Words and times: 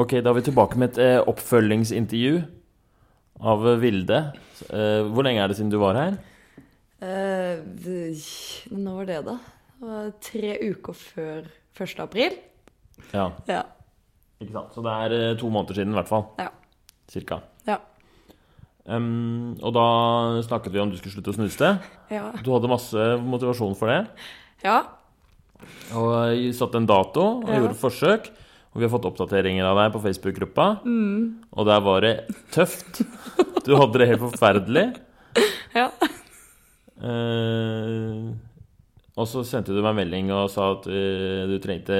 Ok, 0.00 0.14
da 0.22 0.30
er 0.30 0.36
vi 0.38 0.42
tilbake 0.46 0.78
med 0.80 0.92
et 0.94 1.00
eh, 1.02 1.20
oppfølgingsintervju 1.28 2.36
av 3.50 3.64
eh, 3.68 3.78
Vilde. 3.82 4.20
Eh, 4.70 5.00
hvor 5.10 5.26
lenge 5.26 5.42
er 5.42 5.50
det 5.50 5.58
siden 5.58 5.72
du 5.72 5.78
var 5.82 5.98
her? 5.98 6.16
Eh, 7.00 7.60
når 8.70 8.94
var 9.00 9.08
det, 9.10 9.18
da? 9.26 9.34
Det 9.80 9.88
var 9.90 10.10
tre 10.24 10.54
uker 10.70 10.96
før 11.00 11.50
1. 11.80 12.00
april. 12.04 12.38
Ja, 13.14 13.30
Ja. 13.48 13.62
ikke 14.40 14.52
sant. 14.56 14.74
Så 14.76 14.84
det 14.84 14.94
er 15.04 15.16
eh, 15.18 15.36
to 15.40 15.50
måneder 15.52 15.80
siden 15.80 15.92
i 15.94 15.98
hvert 15.98 16.10
fall. 16.12 16.26
Ja. 16.40 16.48
Cirka. 17.10 17.40
Ja. 17.66 17.78
Em, 18.90 19.56
og 19.60 19.74
da 19.76 19.86
snakket 20.46 20.72
vi 20.74 20.80
om 20.82 20.90
du 20.92 20.96
skulle 21.00 21.16
slutte 21.18 21.32
å 21.34 21.36
snuse. 21.36 21.72
Ja. 22.12 22.30
Du 22.44 22.52
hadde 22.54 22.70
masse 22.70 23.10
motivasjon 23.26 23.76
for 23.78 23.90
det. 23.92 24.00
ja. 24.64 24.80
Og 25.92 26.06
jeg 26.32 26.54
satte 26.56 26.78
en 26.80 26.86
dato 26.88 27.20
og 27.42 27.48
Ja. 27.50 27.58
gjorde 27.60 27.76
forsøk. 27.76 28.30
Og 28.70 28.78
vi 28.78 28.86
har 28.86 28.92
fått 28.92 29.08
oppdateringer 29.08 29.66
av 29.66 29.80
deg 29.80 29.94
på 29.94 30.02
Facebook-gruppa. 30.04 30.66
Mm. 30.86 31.48
Og 31.50 31.66
der 31.66 31.80
var 31.82 32.04
det 32.06 32.14
tøft. 32.54 33.02
Du 33.66 33.74
hadde 33.74 33.98
det 33.98 34.10
helt 34.12 34.22
forferdelig. 34.22 34.86
ja. 35.80 35.88
Eh, 37.00 38.30
og 39.18 39.26
så 39.28 39.42
sendte 39.46 39.74
du 39.74 39.82
meg 39.82 39.96
melding 39.98 40.30
og 40.32 40.48
sa 40.52 40.70
at 40.76 40.86
uh, 40.86 41.48
du 41.48 41.56
trengte 41.62 41.96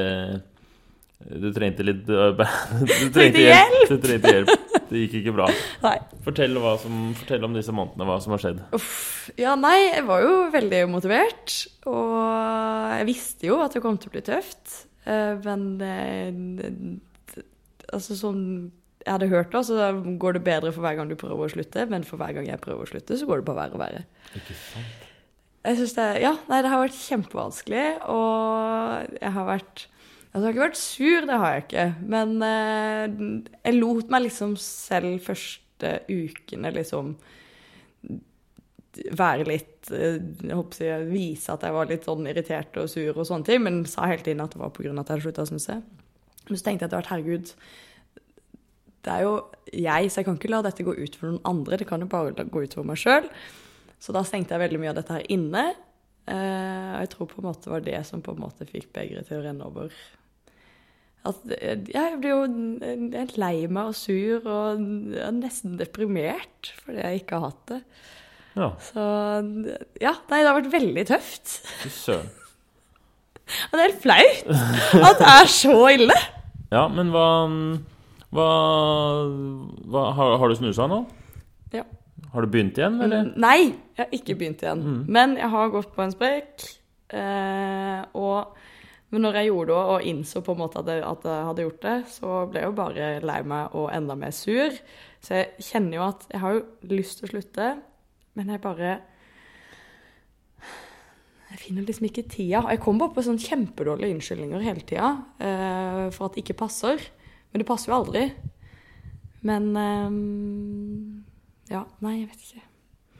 Du 1.20 1.48
trengte 1.56 1.84
litt 1.84 2.04
Du 2.08 3.06
trengte 3.12 3.42
hjelp! 3.44 3.80
Du 3.90 3.96
trengte 4.00 4.34
hjelp. 4.36 4.52
Det 4.90 5.04
gikk 5.04 5.20
ikke 5.20 5.34
bra. 5.36 5.46
Nei. 5.84 5.96
Fortell, 6.24 6.56
som, 6.82 6.94
fortell 7.14 7.44
om 7.46 7.52
disse 7.54 7.74
månedene, 7.74 8.06
hva 8.08 8.16
som 8.22 8.34
har 8.34 8.42
skjedd. 8.42 8.62
Uff. 8.74 8.94
Ja, 9.38 9.52
nei, 9.54 9.76
jeg 9.84 10.02
var 10.08 10.24
jo 10.24 10.32
veldig 10.50 10.80
motivert. 10.90 11.54
Og 11.86 12.16
jeg 12.96 13.06
visste 13.06 13.46
jo 13.46 13.60
at 13.62 13.76
det 13.76 13.84
kom 13.84 14.00
til 14.02 14.10
å 14.10 14.16
bli 14.16 14.24
tøft. 14.26 14.80
Eh, 15.06 15.36
Men 15.44 15.78
det, 15.80 15.92
Altså 17.90 18.14
sånn 18.14 18.44
jeg 19.00 19.14
hadde 19.14 19.30
hørt 19.32 19.54
det, 19.54 19.62
så 19.64 19.86
går 20.20 20.36
det 20.36 20.42
bedre 20.44 20.70
for 20.76 20.84
hver 20.84 20.98
gang 20.98 21.08
du 21.08 21.16
prøver 21.18 21.46
å 21.46 21.50
slutte. 21.50 21.86
Men 21.88 22.04
for 22.04 22.20
hver 22.20 22.34
gang 22.36 22.46
jeg 22.46 22.60
prøver 22.60 22.84
å 22.84 22.90
slutte, 22.90 23.16
så 23.16 23.26
går 23.26 23.40
det 23.40 23.46
bare 23.48 23.56
verre 23.62 23.78
og 23.78 23.80
verre. 23.80 24.02
Ikke 24.36 24.56
sant? 24.60 25.06
Jeg 25.64 25.76
synes 25.78 25.94
det, 25.96 26.04
ja, 26.22 26.34
nei, 26.48 26.58
det 26.64 26.70
har 26.72 26.82
vært 26.84 26.98
kjempevanskelig, 27.00 27.86
og 28.12 29.16
jeg 29.20 29.32
har 29.36 29.48
vært 29.48 29.86
Altså, 30.30 30.44
jeg 30.44 30.46
har 30.46 30.52
ikke 30.54 30.62
vært 30.68 30.78
sur, 30.78 31.24
det 31.26 31.36
har 31.42 31.54
jeg 31.56 31.62
ikke, 31.64 31.84
men 32.12 32.34
eh, 32.46 33.14
jeg 33.66 33.74
lot 33.80 34.12
meg 34.14 34.22
liksom 34.28 34.52
selv 34.62 35.16
første 35.26 35.90
ukene 36.06 36.70
liksom 36.76 37.16
være 39.16 39.46
litt 39.48 39.90
eh, 39.94 40.18
Jeg 40.18 40.56
håper 40.56 40.84
jeg, 40.84 41.08
vise 41.10 41.52
at 41.54 41.64
jeg 41.66 41.76
var 41.76 41.90
litt 41.90 42.08
sånn 42.08 42.26
irritert 42.30 42.76
og 42.80 42.90
sur 42.90 43.12
og 43.14 43.26
sånne 43.28 43.46
ting, 43.46 43.62
men 43.66 43.84
sa 43.88 44.08
hele 44.10 44.24
tiden 44.26 44.42
at 44.44 44.54
det 44.54 44.62
var 44.62 44.72
pga. 44.74 44.90
at 44.90 44.96
jeg 44.96 45.14
hadde 45.14 45.24
slutta 45.26 45.46
å 45.46 45.50
snuse. 45.52 45.78
Men 46.48 46.58
så 46.58 46.66
tenkte 46.66 46.84
jeg 46.84 46.90
etter 46.90 46.98
hvert, 46.98 47.12
herregud 47.12 47.52
Det 49.04 49.12
er 49.14 49.26
jo 49.26 49.34
jeg, 49.70 50.10
så 50.10 50.20
jeg 50.20 50.26
kan 50.26 50.38
ikke 50.40 50.50
la 50.50 50.62
dette 50.66 50.86
gå 50.86 50.94
ut 50.96 51.16
for 51.16 51.30
noen 51.30 51.44
andre, 51.46 51.78
det 51.78 51.86
kan 51.88 52.02
jo 52.02 52.10
bare 52.10 52.34
gå 52.34 52.64
ut 52.64 52.74
for 52.74 52.86
meg 52.86 52.98
sjøl. 53.00 53.28
Så 54.00 54.14
da 54.16 54.24
stengte 54.26 54.56
jeg 54.56 54.64
veldig 54.64 54.80
mye 54.82 54.90
av 54.90 54.98
dette 54.98 55.14
her 55.14 55.28
inne. 55.30 55.66
Eh, 56.30 56.88
og 56.94 57.02
jeg 57.04 57.10
tror 57.12 57.28
på 57.30 57.40
en 57.40 57.46
måte 57.48 57.68
det 57.68 57.74
var 57.74 57.84
det 57.84 58.00
som 58.08 58.24
på 58.24 58.34
en 58.34 58.42
måte 58.42 58.66
fikk 58.68 58.90
begeret 58.96 59.28
til 59.28 59.38
å 59.38 59.44
renne 59.44 59.68
over. 59.68 59.94
At, 61.28 61.40
eh, 61.52 61.76
jeg 61.92 62.20
blir 62.20 62.32
jo 62.32 63.36
lei 63.36 63.66
meg 63.68 63.92
og 63.92 63.96
sur 63.96 64.46
og 64.48 64.80
nesten 65.36 65.76
deprimert 65.80 66.72
fordi 66.80 67.04
jeg 67.04 67.22
ikke 67.22 67.38
har 67.38 67.52
hatt 67.52 67.66
det. 67.74 67.80
Ja, 68.58 68.72
Så 68.82 69.02
ja, 70.02 70.12
nei, 70.30 70.40
det 70.42 70.48
har 70.50 70.56
vært 70.58 70.72
veldig 70.72 71.04
tøft. 71.12 71.56
fy 71.84 71.90
søren. 71.94 72.30
Det 73.50 73.78
er 73.80 73.88
helt 73.88 74.02
flaut 74.02 74.50
at 75.10 75.18
det 75.18 75.30
er 75.32 75.48
så 75.50 75.72
ille. 75.90 76.14
Ja, 76.70 76.84
men 76.86 77.08
hva, 77.10 77.24
hva, 78.30 78.46
hva 79.90 80.02
har, 80.14 80.36
har 80.38 80.52
du 80.52 80.54
snusa 80.58 80.86
nå? 80.90 81.00
Ja. 81.74 81.82
Har 82.30 82.46
du 82.46 82.52
begynt 82.52 82.78
igjen, 82.78 83.00
eller? 83.02 83.24
Mm, 83.26 83.32
Nei, 83.42 83.56
jeg 83.98 84.04
har 84.04 84.14
ikke 84.14 84.36
begynt 84.38 84.62
igjen. 84.62 84.84
Men 85.10 85.34
jeg 85.40 85.50
har 85.50 85.72
gått 85.74 85.90
på 85.96 86.04
en 86.04 86.14
sprekk. 86.14 86.62
Eh, 87.10 88.04
og 88.14 88.56
men 89.10 89.24
når 89.26 89.40
jeg 89.40 89.48
gjorde 89.48 89.74
det 89.74 89.94
og 89.96 90.04
innså 90.06 90.40
på 90.46 90.54
en 90.54 90.60
måte 90.60 90.78
at 90.84 90.86
jeg, 90.92 91.00
at 91.02 91.24
jeg 91.26 91.46
hadde 91.48 91.62
gjort 91.64 91.80
det, 91.82 91.94
så 92.14 92.34
ble 92.46 92.60
jeg 92.62 92.68
jo 92.70 92.76
bare 92.78 93.08
lei 93.26 93.40
meg 93.50 93.72
og 93.74 93.88
enda 93.90 94.14
mer 94.14 94.30
sur. 94.36 94.76
Så 95.18 95.40
jeg 95.40 95.66
kjenner 95.72 95.98
jo 95.98 96.04
at 96.06 96.28
jeg 96.30 96.42
har 96.44 96.54
jo 96.54 96.60
lyst 96.94 97.18
til 97.18 97.26
å 97.26 97.32
slutte, 97.32 97.72
men 98.34 98.52
jeg 98.52 98.62
bare 98.62 98.90
Jeg 101.50 101.58
finner 101.58 101.82
liksom 101.82 102.06
ikke 102.06 102.28
tida. 102.30 102.62
Jeg 102.70 102.80
kommer 102.80 103.06
bare 103.08 103.16
på 103.16 103.24
sånne 103.26 103.42
kjempedårlige 103.42 104.14
unnskyldninger 104.14 104.62
hele 104.62 104.84
tida 104.86 105.08
uh, 105.42 106.06
for 106.14 106.28
at 106.28 106.36
det 106.36 106.44
ikke 106.44 106.60
passer. 106.62 107.02
Men 107.50 107.62
det 107.62 107.66
passer 107.66 107.90
jo 107.90 107.98
aldri. 107.98 108.28
Men 109.42 109.66
eh, 109.76 110.10
Ja, 111.72 111.84
nei, 112.04 112.20
jeg 112.20 112.28
vet 112.30 112.46
ikke. 112.46 112.62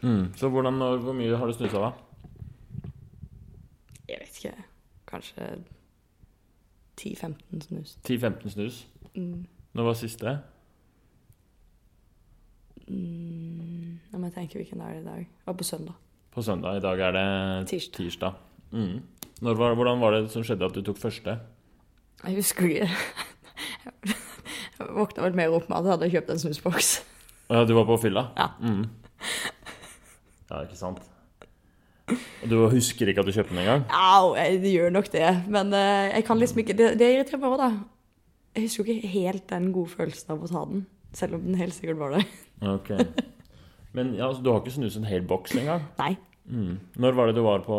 Mm. 0.03 0.25
Så 0.37 0.49
hvordan, 0.49 0.79
hvor 1.03 1.17
mye 1.17 1.37
har 1.37 1.47
du 1.47 1.53
snusa, 1.57 1.83
da? 1.83 1.91
Jeg 4.09 4.23
vet 4.23 4.39
ikke. 4.39 4.55
Kanskje 5.11 5.51
10-15 7.01 7.67
snus. 7.67 7.99
10-15 8.09 8.55
snus? 8.55 8.89
Mm. 9.15 9.47
Når 9.73 9.85
var 9.85 9.99
siste? 9.99 10.39
Mm. 12.89 13.50
Jeg 14.31 14.37
tenke 14.45 14.61
hvilken 14.61 14.79
dag 14.79 14.93
det 14.95 14.99
er 14.99 15.03
i 15.03 15.09
dag. 15.09 15.23
Var 15.49 15.55
på 15.59 15.65
søndag. 15.67 15.95
På 16.31 16.43
søndag. 16.47 16.77
I 16.79 16.83
dag 16.85 17.01
er 17.03 17.15
det 17.17 17.25
Tirsdag. 17.67 17.97
tirsdag. 17.97 18.35
Mm. 18.71 19.01
Når 19.43 19.57
var, 19.59 19.75
hvordan 19.75 20.01
var 20.01 20.15
det 20.15 20.21
som 20.31 20.45
skjedde 20.47 20.69
at 20.69 20.77
du 20.77 20.83
tok 20.87 21.01
første? 21.03 21.35
Jeg 22.23 22.37
husker 22.37 22.69
ikke. 22.69 22.89
Jeg 24.79 24.87
våkna 24.95 25.25
vel 25.27 25.35
mer 25.41 25.57
opp 25.57 25.67
med 25.69 25.81
at 25.81 25.85
jeg 25.89 25.95
hadde 25.97 26.11
kjøpt 26.13 26.31
en 26.31 26.43
snusboks. 26.45 26.91
Ja, 27.51 27.65
du 27.67 27.75
var 27.75 27.89
på 27.89 27.97
fylla? 28.05 28.29
Ja. 28.39 28.47
Mm. 28.63 28.85
Ja, 30.51 30.63
ikke 30.63 30.79
sant. 30.79 31.03
Og 32.11 32.47
du 32.53 32.57
husker 32.71 33.11
ikke 33.11 33.25
at 33.25 33.27
du 33.27 33.35
kjøpte 33.35 33.51
den 33.57 33.65
engang? 33.65 33.83
Au, 33.91 34.37
jeg 34.39 34.63
gjør 34.71 34.95
nok 34.95 35.11
det. 35.11 35.27
Men 35.51 35.75
eh, 35.75 36.13
jeg 36.15 36.25
kan 36.31 36.39
liksom 36.39 36.63
ikke 36.63 36.79
Det, 36.79 36.93
det 37.03 37.11
irriterer 37.17 37.43
meg 37.43 37.51
òg, 37.57 37.59
da. 37.65 37.73
Jeg 38.55 38.69
husker 38.69 38.85
jo 38.87 38.95
ikke 38.95 39.13
helt 39.17 39.51
den 39.51 39.69
gode 39.75 39.91
følelsen 39.99 40.33
av 40.37 40.47
å 40.47 40.53
ta 40.55 40.65
den. 40.71 40.87
Selv 41.19 41.41
om 41.41 41.45
den 41.51 41.59
helt 41.59 41.75
sikkert 41.75 41.99
var 41.99 42.15
der. 42.15 42.31
Ok. 42.77 42.95
Men 43.97 44.13
ja, 44.15 44.29
altså, 44.29 44.43
du 44.45 44.51
har 44.53 44.61
ikke 44.63 44.75
snuset 44.77 45.01
en 45.03 45.09
hel 45.11 45.25
boks 45.27 45.57
engang? 45.59 45.87
Nei. 45.99 46.15
Mm. 46.51 46.79
Når 46.99 47.15
var 47.15 47.31
det 47.31 47.37
du 47.37 47.45
var 47.45 47.63
på 47.63 47.77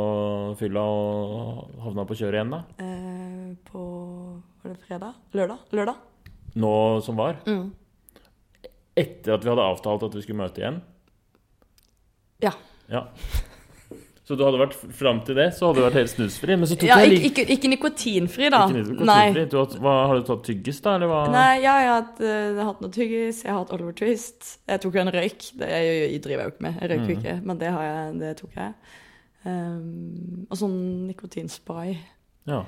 fylla 0.59 0.83
og 0.87 1.71
havna 1.83 2.05
på 2.07 2.15
kjøret 2.19 2.39
igjen, 2.39 2.53
da? 2.53 2.61
Eh, 2.79 3.51
på 3.67 3.83
Var 4.61 4.73
det 4.75 4.79
fredag? 4.85 5.15
Lørdag? 5.35 5.63
Lørdag? 5.75 5.95
Nå 6.61 6.73
som 7.03 7.19
var? 7.19 7.39
Mm. 7.47 7.71
Etter 9.01 9.33
at 9.35 9.43
vi 9.43 9.51
hadde 9.51 9.65
avtalt 9.65 10.03
at 10.07 10.15
vi 10.15 10.23
skulle 10.23 10.43
møte 10.43 10.61
igjen? 10.61 10.81
Ja. 12.43 12.51
Ja. 12.91 13.05
Så 14.31 14.37
du 14.39 14.45
hadde 14.45 14.59
vært 14.61 14.75
fram 14.95 15.17
til 15.27 15.35
det, 15.35 15.49
så 15.57 15.67
hadde 15.67 15.81
du 15.81 15.83
vært 15.83 15.97
helt 15.99 16.11
snusfri? 16.13 16.55
Men 16.55 16.69
så 16.69 16.75
tok 16.79 16.87
ja 16.87 16.99
jeg 17.03 17.17
ikke, 17.17 17.27
ikke, 17.27 17.43
ikke 17.57 17.71
nikotinfri, 17.73 18.45
da. 18.53 18.61
Ikke 18.69 18.83
nikotinfri. 18.85 19.41
Du 19.51 19.55
har, 19.57 19.73
hva, 19.83 19.95
har 20.07 20.21
du 20.21 20.27
tatt 20.29 20.45
tyggis, 20.47 20.77
da? 20.85 20.93
Eller 20.95 21.09
hva? 21.11 21.17
Nei, 21.33 21.49
ja, 21.59 21.73
jeg 21.83 21.89
har, 21.89 21.97
hatt, 21.97 22.21
eh, 22.23 22.35
jeg 22.37 22.55
har 22.55 22.69
hatt 22.69 22.85
noe 22.85 22.93
tyggis, 22.95 23.41
jeg 23.43 23.51
har 23.51 23.57
hatt 23.59 23.73
Oliver 23.75 23.97
Twist. 23.99 24.53
Jeg 24.71 24.81
tok 24.85 24.95
jo 24.95 25.01
en 25.03 25.11
røyk. 25.17 25.47
Det 25.59 25.67
jeg, 25.73 25.97
jeg 25.99 26.21
driver 26.23 26.43
jeg 26.43 26.47
jo 26.47 26.53
ikke 26.53 26.65
med. 26.67 26.77
Jeg 26.79 26.91
røyker 26.93 27.01
jo 27.01 27.17
mm. 27.17 27.25
ikke, 27.25 27.33
men 27.49 27.59
det, 27.59 27.73
har 27.75 27.89
jeg, 27.89 28.13
det 28.21 28.29
tok 28.39 28.55
jeg. 28.61 28.95
Um, 29.41 30.45
og 30.47 30.61
sånn 30.61 30.79
nikotinspray. 31.09 31.91
Ja. 32.53 32.61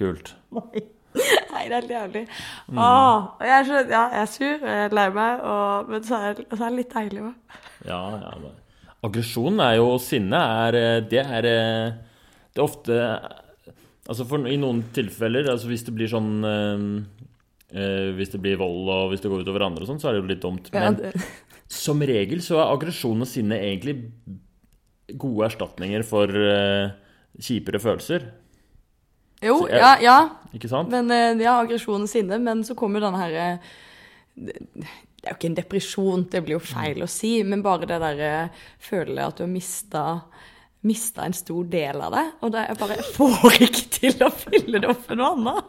Kult. 0.00 0.32
Nei, 0.56 1.66
det 1.66 1.68
er 1.68 1.76
helt 1.76 1.92
jævlig. 1.92 2.24
Åh, 2.72 3.28
jeg 3.44 3.54
er 3.58 3.68
så 3.68 3.84
Ja, 3.84 4.02
jeg 4.14 4.24
er 4.24 4.32
sur, 4.38 4.66
jeg 4.72 4.88
er 4.88 4.96
lei 4.96 5.06
meg, 5.20 5.44
og, 5.44 5.92
men 5.92 6.08
så 6.08 6.24
er, 6.30 6.42
så 6.54 6.62
er 6.62 6.66
det 6.70 6.74
litt 6.78 6.96
deilig 6.96 7.24
òg. 7.28 7.62
Ja, 7.84 8.00
ja. 8.16 8.34
men- 8.40 8.58
Aggresjon 9.06 9.60
er 9.64 9.76
jo 9.78 9.94
Sinne 10.02 10.40
er 10.66 10.76
eh, 10.76 11.00
Det 11.08 11.22
er 11.22 11.46
eh, 11.48 11.92
Det 12.52 12.60
er 12.60 12.64
ofte 12.66 12.98
Altså 14.10 14.26
for, 14.26 14.42
I 14.50 14.56
noen 14.60 14.82
tilfeller, 14.96 15.46
altså 15.52 15.68
hvis 15.70 15.84
det 15.86 15.94
blir 15.96 16.10
sånn 16.10 16.30
eh, 16.44 18.10
Hvis 18.18 18.32
det 18.34 18.40
blir 18.42 18.58
vold 18.60 18.88
og 18.90 19.12
hvis 19.12 19.22
det 19.22 19.30
går 19.30 19.44
utover 19.46 19.62
andre 19.68 19.84
og 19.86 19.90
sånn, 19.92 20.00
så 20.02 20.10
er 20.10 20.16
det 20.16 20.22
jo 20.24 20.30
litt 20.32 20.42
dumt. 20.42 20.70
Men 20.74 20.98
ja, 20.98 21.12
som 21.70 22.00
regel 22.02 22.40
så 22.42 22.58
er 22.58 22.72
aggresjon 22.74 23.22
og 23.22 23.28
sinne 23.30 23.60
egentlig 23.62 23.94
gode 25.20 25.46
erstatninger 25.46 26.02
for 26.06 26.26
øh, 26.34 26.88
kjipere 27.38 27.78
følelser. 27.82 28.24
jo, 29.46 29.60
jeg- 29.70 29.78
ja, 29.78 29.92
ja. 30.02 30.16
Men 30.90 31.38
ja, 31.40 31.54
aggresjon 31.62 32.02
og 32.08 32.10
sinne, 32.10 32.40
men 32.42 32.64
så 32.66 32.74
kommer 32.74 32.98
jo 32.98 33.06
denne 33.06 33.22
herre 33.22 33.46
det, 35.20 35.26
er 35.28 35.34
jo 35.34 35.38
ikke 35.38 35.50
en 35.50 35.58
depresjon, 35.58 36.28
det 36.32 36.40
blir 36.46 36.56
jo 36.56 36.62
feil 36.64 37.02
å 37.04 37.10
si, 37.10 37.34
men 37.44 37.64
bare 37.64 37.88
det 37.88 38.00
derre 38.00 38.32
føle 38.80 39.26
at 39.26 39.36
du 39.36 39.44
har 39.44 39.52
mista 39.52 40.04
mista 40.80 41.26
en 41.26 41.36
stor 41.36 41.66
del 41.68 42.00
av 42.00 42.14
det. 42.14 42.26
Og 42.40 42.54
det 42.54 42.62
er 42.64 42.78
bare 42.80 42.96
Jeg 43.00 43.10
får 43.16 43.58
ikke 43.66 43.84
til 43.98 44.24
å 44.24 44.30
fylle 44.32 44.80
det 44.80 44.88
opp 44.88 45.10
med 45.10 45.20
noe 45.20 45.34
annet. 45.36 45.66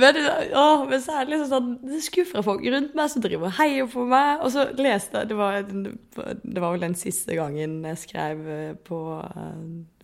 Men, 0.00 0.16
å, 0.56 0.86
men 0.88 1.02
så 1.04 1.18
er 1.18 1.26
det 1.26 1.34
liksom 1.34 1.50
sånn 1.50 1.72
Det 1.84 1.98
skuffer 2.00 2.44
folk 2.46 2.62
rundt 2.72 2.94
meg 2.96 3.10
som 3.12 3.20
driver 3.22 3.50
og 3.50 3.56
heier 3.58 3.88
på 3.92 4.06
meg. 4.08 4.40
Og 4.40 4.54
så 4.54 4.64
leste 4.80 5.20
jeg 5.20 5.30
Det 5.30 5.36
var, 5.38 5.58
det 5.62 6.62
var 6.64 6.70
vel 6.72 6.86
den 6.88 6.96
siste 6.98 7.36
gangen 7.38 7.82
jeg 7.90 8.00
skrev 8.00 8.46
eh, 8.48 8.72
på 8.88 9.00
eh, 9.20 9.58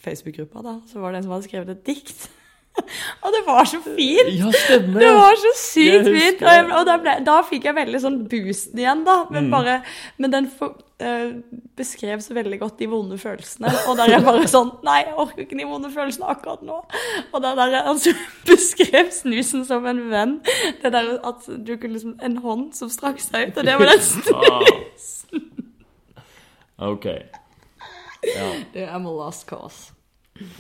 Facebook-gruppa, 0.05 0.63
da. 0.67 0.75
Så 0.91 1.01
var 1.03 1.11
det 1.11 1.23
en 1.23 1.29
som 1.29 1.35
hadde 1.35 1.49
skrevet 1.49 1.73
et 1.73 1.87
dikt. 1.89 2.29
Og 3.23 3.33
det 3.35 3.41
var 3.47 3.65
så 3.69 3.79
fint! 3.85 4.29
Ja, 4.39 4.51
stemmer. 4.55 5.01
Det 5.03 5.13
var 5.17 5.39
så 5.45 5.53
sykt 5.61 6.09
fint! 6.11 6.43
Og, 6.43 6.51
jeg, 6.55 6.67
og 6.79 6.85
da, 6.89 6.97
ble, 7.03 7.15
da 7.27 7.39
fikk 7.47 7.65
jeg 7.69 7.77
veldig 7.79 8.01
sånn 8.05 8.19
boosten 8.31 8.79
igjen, 8.85 9.05
da. 9.09 9.25
Men, 9.31 9.49
Mm. 9.49 9.51
bare, 9.55 9.75
men 10.19 10.31
den 10.35 10.49
for, 10.51 10.75
eh, 11.01 11.31
beskrev 11.79 12.21
så 12.25 12.35
veldig 12.35 12.59
godt 12.61 12.79
de 12.83 12.89
vonde 12.91 13.19
følelsene. 13.21 13.71
Og 13.89 13.97
der 13.97 14.05
er 14.09 14.17
jeg 14.19 14.25
bare 14.27 14.49
sånn 14.51 14.73
Nei, 14.85 14.99
jeg 15.07 15.15
orker 15.17 15.45
ikke 15.45 15.59
de 15.61 15.67
vonde 15.71 15.91
følelsene 15.95 16.29
akkurat 16.33 16.63
nå. 16.67 16.79
Og 17.33 17.43
det 17.45 17.53
der 17.61 17.77
altså, 17.83 18.15
beskrev 18.51 19.11
snusen 19.15 19.65
som 19.69 19.87
en 19.87 20.03
venn. 20.11 20.37
Det 20.83 20.93
der 20.93 21.15
at 21.25 21.47
du 21.47 21.77
kunne 21.77 21.95
liksom 21.99 22.17
En 22.23 22.37
hånd 22.45 22.75
som 22.75 22.89
strakk 22.91 23.21
seg 23.23 23.51
ut, 23.53 23.59
og 23.63 23.65
det 23.69 23.79
var 23.79 23.93
den 23.93 24.03
snusen. 24.11 25.45
Ah. 26.79 26.89
Ok. 26.93 27.05
Ja. 28.25 28.49
Det 28.75 28.83
er 28.89 28.99
my 28.99 29.11
last 29.15 29.47
cause. 29.49 29.93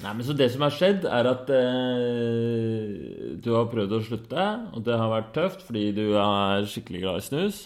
Nei, 0.03 0.13
men 0.15 0.25
Så 0.27 0.35
det 0.37 0.51
som 0.53 0.61
har 0.63 0.71
skjedd, 0.75 1.05
er 1.05 1.27
at 1.31 1.49
eh, 1.51 3.37
du 3.43 3.51
har 3.55 3.67
prøvd 3.71 3.93
å 3.99 4.03
slutte, 4.05 4.45
og 4.75 4.85
det 4.87 4.97
har 4.99 5.11
vært 5.13 5.33
tøft 5.37 5.65
fordi 5.67 5.91
du 5.97 6.05
er 6.19 6.67
skikkelig 6.69 7.03
glad 7.05 7.21
i 7.23 7.27
snus. 7.29 7.59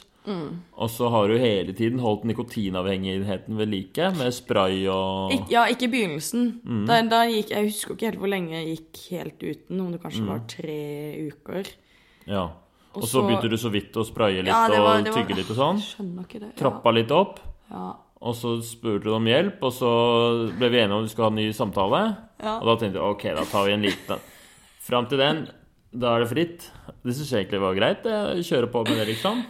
Og 0.78 0.86
så 0.92 1.08
har 1.10 1.26
du 1.26 1.34
hele 1.40 1.72
tiden 1.74 1.98
holdt 1.98 2.22
nikotinavhengigheten 2.30 3.56
ved 3.58 3.66
like 3.72 4.10
med 4.20 4.30
spray 4.36 4.84
og 4.92 5.32
Ik 5.34 5.48
ja, 5.50 5.64
ikke 5.66 5.88
i 5.88 5.92
begynnelsen. 5.96 6.44
Mm. 6.62 6.84
Da, 6.86 7.00
da 7.10 7.22
gikk, 7.26 7.50
jeg 7.50 7.70
husker 7.72 7.96
ikke 7.96 8.06
helt 8.12 8.20
hvor 8.22 8.30
lenge 8.30 8.54
jeg 8.54 8.76
gikk 8.76 9.00
helt 9.16 9.42
uten. 9.42 9.80
Om 9.82 9.90
det 9.92 9.98
Mm. 10.00 10.04
kanskje 10.04 10.26
var 10.28 10.44
tre 10.46 10.78
uker. 11.32 11.72
Ja. 12.30 12.44
Og 12.94 13.02
så 13.08 13.22
begynte 13.26 13.48
du 13.50 13.56
så 13.56 13.70
vidt 13.72 13.92
å 13.98 14.04
spraye 14.06 14.44
litt 14.44 14.46
Ja, 14.52 14.68
var- 14.68 15.00
og 15.00 15.06
tygge 15.06 15.34
var- 15.34 15.36
litt 15.42 15.50
og 15.50 15.56
sånn. 15.56 15.78
Skjønner 15.82 16.22
ikke 16.28 16.40
det. 16.40 16.54
Trappa 16.56 16.92
litt 16.94 17.10
opp. 17.10 17.40
Ja. 17.70 17.94
Og 18.22 18.36
så 18.38 18.52
spurte 18.62 19.08
du 19.08 19.14
om 19.16 19.24
hjelp, 19.26 19.58
og 19.66 19.72
så 19.74 19.88
ble 20.54 20.68
vi 20.70 20.78
enige 20.78 20.94
om 20.94 21.02
vi 21.02 21.10
skulle 21.10 21.26
ha 21.26 21.32
en 21.34 21.40
ny 21.40 21.48
samtale. 21.56 22.02
Ja. 22.42 22.52
Og 22.60 22.68
da 22.70 22.76
tenkte 22.78 23.00
jeg 23.00 23.16
ok, 23.16 23.24
da 23.38 23.46
tar 23.50 23.66
vi 23.66 23.74
en 23.74 23.88
liten 23.88 24.28
Fram 24.82 25.06
til 25.06 25.20
den, 25.20 25.44
da 25.94 26.16
er 26.16 26.24
det 26.24 26.30
fritt. 26.32 26.64
Det 27.06 27.12
syns 27.14 27.28
jeg 27.30 27.44
egentlig 27.44 27.60
var 27.62 27.76
greit. 27.78 28.06
Jeg 28.08 28.46
kjører 28.48 28.70
på 28.72 28.80
med 28.86 28.96
det, 28.98 29.04
liksom. 29.12 29.42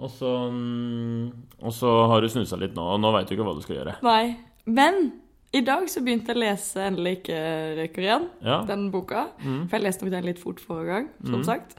Og 0.00 0.08
så, 0.08 0.30
mm, 0.48 1.26
og 1.60 1.74
så 1.76 1.90
har 2.08 2.24
du 2.24 2.30
snusa 2.32 2.56
litt 2.56 2.72
nå, 2.76 2.86
og 2.94 3.00
nå 3.02 3.10
veit 3.12 3.28
du 3.28 3.34
ikke 3.36 3.44
hva 3.44 3.52
du 3.58 3.60
skal 3.64 3.76
gjøre. 3.76 3.98
Nei. 4.06 4.38
Men 4.64 5.10
i 5.52 5.60
dag 5.66 5.84
så 5.92 6.00
begynte 6.00 6.32
jeg 6.32 6.38
å 6.38 6.42
lese 6.46 6.80
Endelig 6.86 7.12
ikke 7.18 7.40
røyker 7.82 8.06
igjen, 8.06 8.24
Ja. 8.40 8.62
den 8.68 8.86
boka. 8.94 9.26
Mm. 9.44 9.66
For 9.68 9.76
jeg 9.76 9.84
leste 9.84 10.06
nok 10.06 10.14
den 10.16 10.28
litt 10.30 10.40
fort 10.40 10.60
forrige 10.64 10.88
gang, 10.94 11.10
som 11.28 11.44
sagt. 11.44 11.76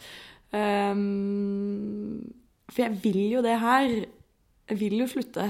Um, 0.54 2.22
for 2.69 2.86
jeg 2.86 3.00
vil 3.04 3.22
jo 3.31 3.42
det 3.46 3.57
her. 3.62 3.89
Jeg 4.69 4.80
vil 4.80 5.00
jo 5.01 5.10
slutte. 5.10 5.50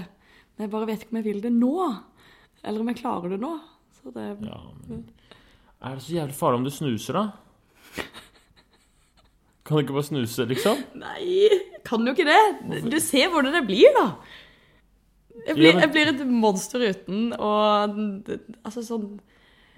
Men 0.54 0.68
jeg 0.68 0.74
bare 0.74 0.90
vet 0.90 1.04
ikke 1.04 1.16
om 1.16 1.22
jeg 1.22 1.28
vil 1.30 1.42
det 1.44 1.54
nå. 1.56 1.74
Eller 2.64 2.84
om 2.84 2.92
jeg 2.92 3.00
klarer 3.02 3.34
det 3.34 3.40
nå. 3.42 3.56
Så 4.00 4.14
det 4.14 4.28
Ja, 4.46 4.60
men 4.88 5.10
Er 5.84 5.96
det 5.96 6.04
så 6.06 6.14
jævlig 6.16 6.36
farlig 6.38 6.62
om 6.62 6.64
du 6.68 6.72
snuser, 6.72 7.14
da? 7.14 8.04
Kan 9.64 9.78
du 9.78 9.84
ikke 9.84 9.96
bare 9.96 10.04
snuse, 10.04 10.46
liksom? 10.48 10.80
Nei, 11.00 11.50
kan 11.88 12.04
jo 12.04 12.12
ikke 12.12 12.28
det. 12.28 12.82
Du 12.92 13.00
ser 13.00 13.30
hvordan 13.32 13.56
det 13.56 13.64
blir, 13.68 13.92
da. 13.96 14.10
Jeg 15.48 15.56
blir, 15.58 15.80
jeg 15.80 15.92
blir 15.92 16.12
et 16.12 16.26
monster 16.30 16.84
uten, 16.84 17.32
og 17.34 17.96
Altså 18.64 18.84
sånn 18.86 19.08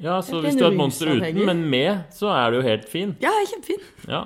Ja, 0.04 0.20
så 0.26 0.42
hvis 0.44 0.58
du 0.58 0.66
er 0.66 0.74
et 0.74 0.78
monster 0.78 1.14
uten, 1.14 1.40
men 1.48 1.64
med, 1.72 2.10
så 2.14 2.34
er 2.34 2.52
du 2.52 2.60
jo 2.60 2.66
helt 2.66 2.90
fin. 2.92 3.16
Ja, 3.24 3.32
jeg 3.40 3.48
er 3.48 3.52
kjempefin. 3.54 3.86
Ja. 4.10 4.26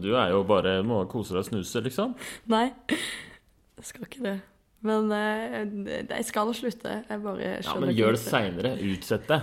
Du, 0.00 0.14
er 0.16 0.30
jo 0.32 0.40
bare 0.48 0.78
må 0.86 1.02
kose 1.10 1.36
deg 1.36 1.42
og 1.42 1.50
snuse, 1.50 1.82
liksom. 1.84 2.14
Nei, 2.50 2.70
jeg 2.88 3.90
skal 3.90 4.06
ikke 4.08 4.24
det. 4.24 4.38
Men 4.86 5.12
eh, 5.12 6.04
jeg 6.08 6.26
skal 6.28 6.52
slutte. 6.56 7.02
Jeg 7.08 7.22
bare 7.24 7.54
Ja, 7.60 7.76
men 7.80 7.92
gjør 7.96 8.16
det 8.16 8.22
seinere. 8.22 8.74
Utsett 8.90 9.28
det. 9.28 9.42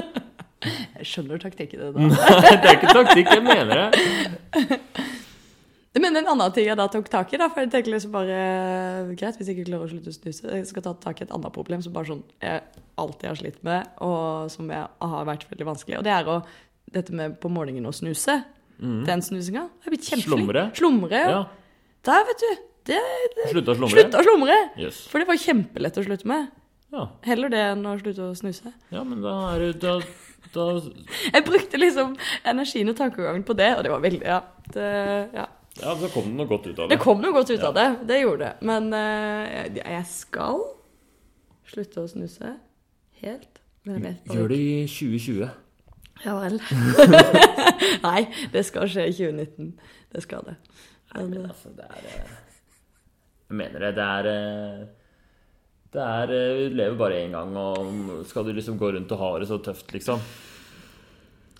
Jeg 0.60 1.06
skjønner 1.08 1.40
taktikken 1.40 1.80
din. 1.80 2.10
da. 2.12 2.34
det 2.44 2.68
er 2.68 2.74
ikke 2.76 2.92
taktikk, 2.92 3.30
jeg 3.32 3.40
mener 3.40 3.78
det. 3.80 4.74
Men 5.96 6.18
en 6.20 6.28
annen 6.34 6.52
ting 6.52 6.66
jeg 6.68 6.76
da 6.76 6.84
tok 6.92 7.08
tak 7.08 7.32
i, 7.32 7.38
da, 7.40 7.48
for 7.48 7.64
jeg 7.64 7.70
tenker 7.72 7.94
liksom 7.94 8.12
bare 8.12 8.36
Greit, 9.16 9.38
hvis 9.40 9.48
jeg 9.48 9.56
ikke 9.56 9.70
klarer 9.70 9.88
å 9.88 9.90
slutte 9.90 10.12
å 10.12 10.16
snuse. 10.18 10.52
Jeg 10.52 10.68
skal 10.68 10.84
ta 10.84 10.92
tak 11.00 11.22
i 11.22 11.24
et 11.24 11.32
annet 11.32 11.54
problem 11.56 11.80
som 11.80 11.94
bare 11.96 12.12
sånn 12.12 12.20
jeg 12.44 12.60
alltid 13.00 13.26
har 13.30 13.40
slitt 13.40 13.58
med, 13.66 13.88
og 14.04 14.52
som 14.52 14.68
jeg 14.70 14.84
har 14.84 15.26
vært 15.32 15.48
veldig 15.48 15.70
vanskelig. 15.72 15.98
Og 15.98 16.06
det 16.06 16.12
er 16.14 16.28
å 16.28 16.36
dette 16.92 17.16
med 17.16 17.40
på 17.40 17.50
morgenen 17.52 17.88
å 17.88 17.96
snuse. 17.96 18.36
Den 18.80 19.24
snusinga. 19.24 19.64
Jeg 19.66 19.88
har 19.88 19.94
blitt 19.96 20.06
kjempeflink. 20.12 20.44
Slumre. 20.44 20.66
Slumre, 20.76 21.24
ja. 21.24 21.40
Ja. 21.40 21.40
Der, 22.08 22.28
vet 22.30 22.44
du. 22.44 22.52
Det, 22.90 22.98
det. 23.36 23.46
Slutta 23.52 23.74
å 23.74 23.78
slumre? 23.78 23.94
Slutta 23.94 24.20
å 24.22 24.26
slumre! 24.26 24.56
Yes. 24.80 25.04
For 25.10 25.22
det 25.22 25.28
var 25.30 25.38
kjempelett 25.40 26.00
å 26.00 26.04
slutte 26.06 26.28
med. 26.30 26.50
Ja. 26.90 27.04
Heller 27.28 27.52
det 27.52 27.60
enn 27.70 27.86
å 27.86 27.94
slutte 28.00 28.26
å 28.26 28.34
snuse. 28.34 28.72
ja, 28.90 29.04
men 29.06 29.22
da 29.22 29.34
er 29.52 29.62
det 29.68 29.70
da, 29.84 29.92
da 30.56 30.66
Jeg 31.36 31.44
brukte 31.46 31.78
liksom 31.78 32.16
energien 32.50 32.90
og 32.90 32.98
tankegangen 32.98 33.46
på 33.46 33.54
det, 33.58 33.70
og 33.78 33.86
det 33.86 33.94
var 33.94 34.02
veldig 34.02 34.26
Ja. 34.26 34.40
Det, 34.74 34.90
ja. 35.36 35.46
Ja, 35.80 35.94
så 35.96 36.10
kom 36.12 36.26
det 36.26 36.34
noe 36.34 36.50
godt 36.50 36.66
ut 36.66 36.74
av 36.74 36.88
det. 36.88 36.96
det 36.96 37.00
kom 37.02 37.22
noe 37.22 37.32
godt 37.32 37.50
ut 37.54 37.62
av 37.64 37.74
det. 37.76 37.86
Det 38.10 38.18
gjorde 38.20 38.42
det. 38.48 38.66
Men 38.66 38.90
uh, 38.92 39.70
jeg- 39.78 40.06
skal 40.10 40.58
slutte 41.70 42.02
å 42.02 42.10
snuse 42.10 42.56
helt. 43.22 43.60
Gjør 43.86 44.50
det 44.50 44.58
i 44.58 44.86
2020. 44.90 45.46
Ja 46.26 46.34
vel. 46.36 46.58
Nei, 48.06 48.20
det 48.52 48.64
skal 48.68 48.90
skje 48.90 49.06
i 49.08 49.14
2019. 49.14 49.70
Det 50.12 50.22
skal 50.26 50.44
det. 50.50 50.56
Nei, 51.14 51.22
Men, 51.22 51.30
men 51.30 51.44
eh, 51.46 51.52
altså, 51.54 51.72
det 51.78 51.86
er 51.86 52.10
eh, 52.10 52.34
Jeg 53.50 53.58
mener 53.58 53.82
det. 53.82 53.94
Det 53.98 54.04
er 54.06 54.28
eh, 54.30 54.86
Det 55.90 56.04
er 56.06 56.30
vi 56.30 56.68
Du 56.70 56.76
lever 56.78 57.00
bare 57.00 57.18
én 57.24 57.34
gang, 57.34 57.56
og 57.58 58.22
skal 58.30 58.46
du 58.46 58.52
liksom 58.54 58.78
gå 58.78 58.92
rundt 58.94 59.10
og 59.16 59.18
ha 59.24 59.32
det 59.42 59.50
så 59.50 59.58
tøft, 59.58 59.90
liksom 59.92 60.22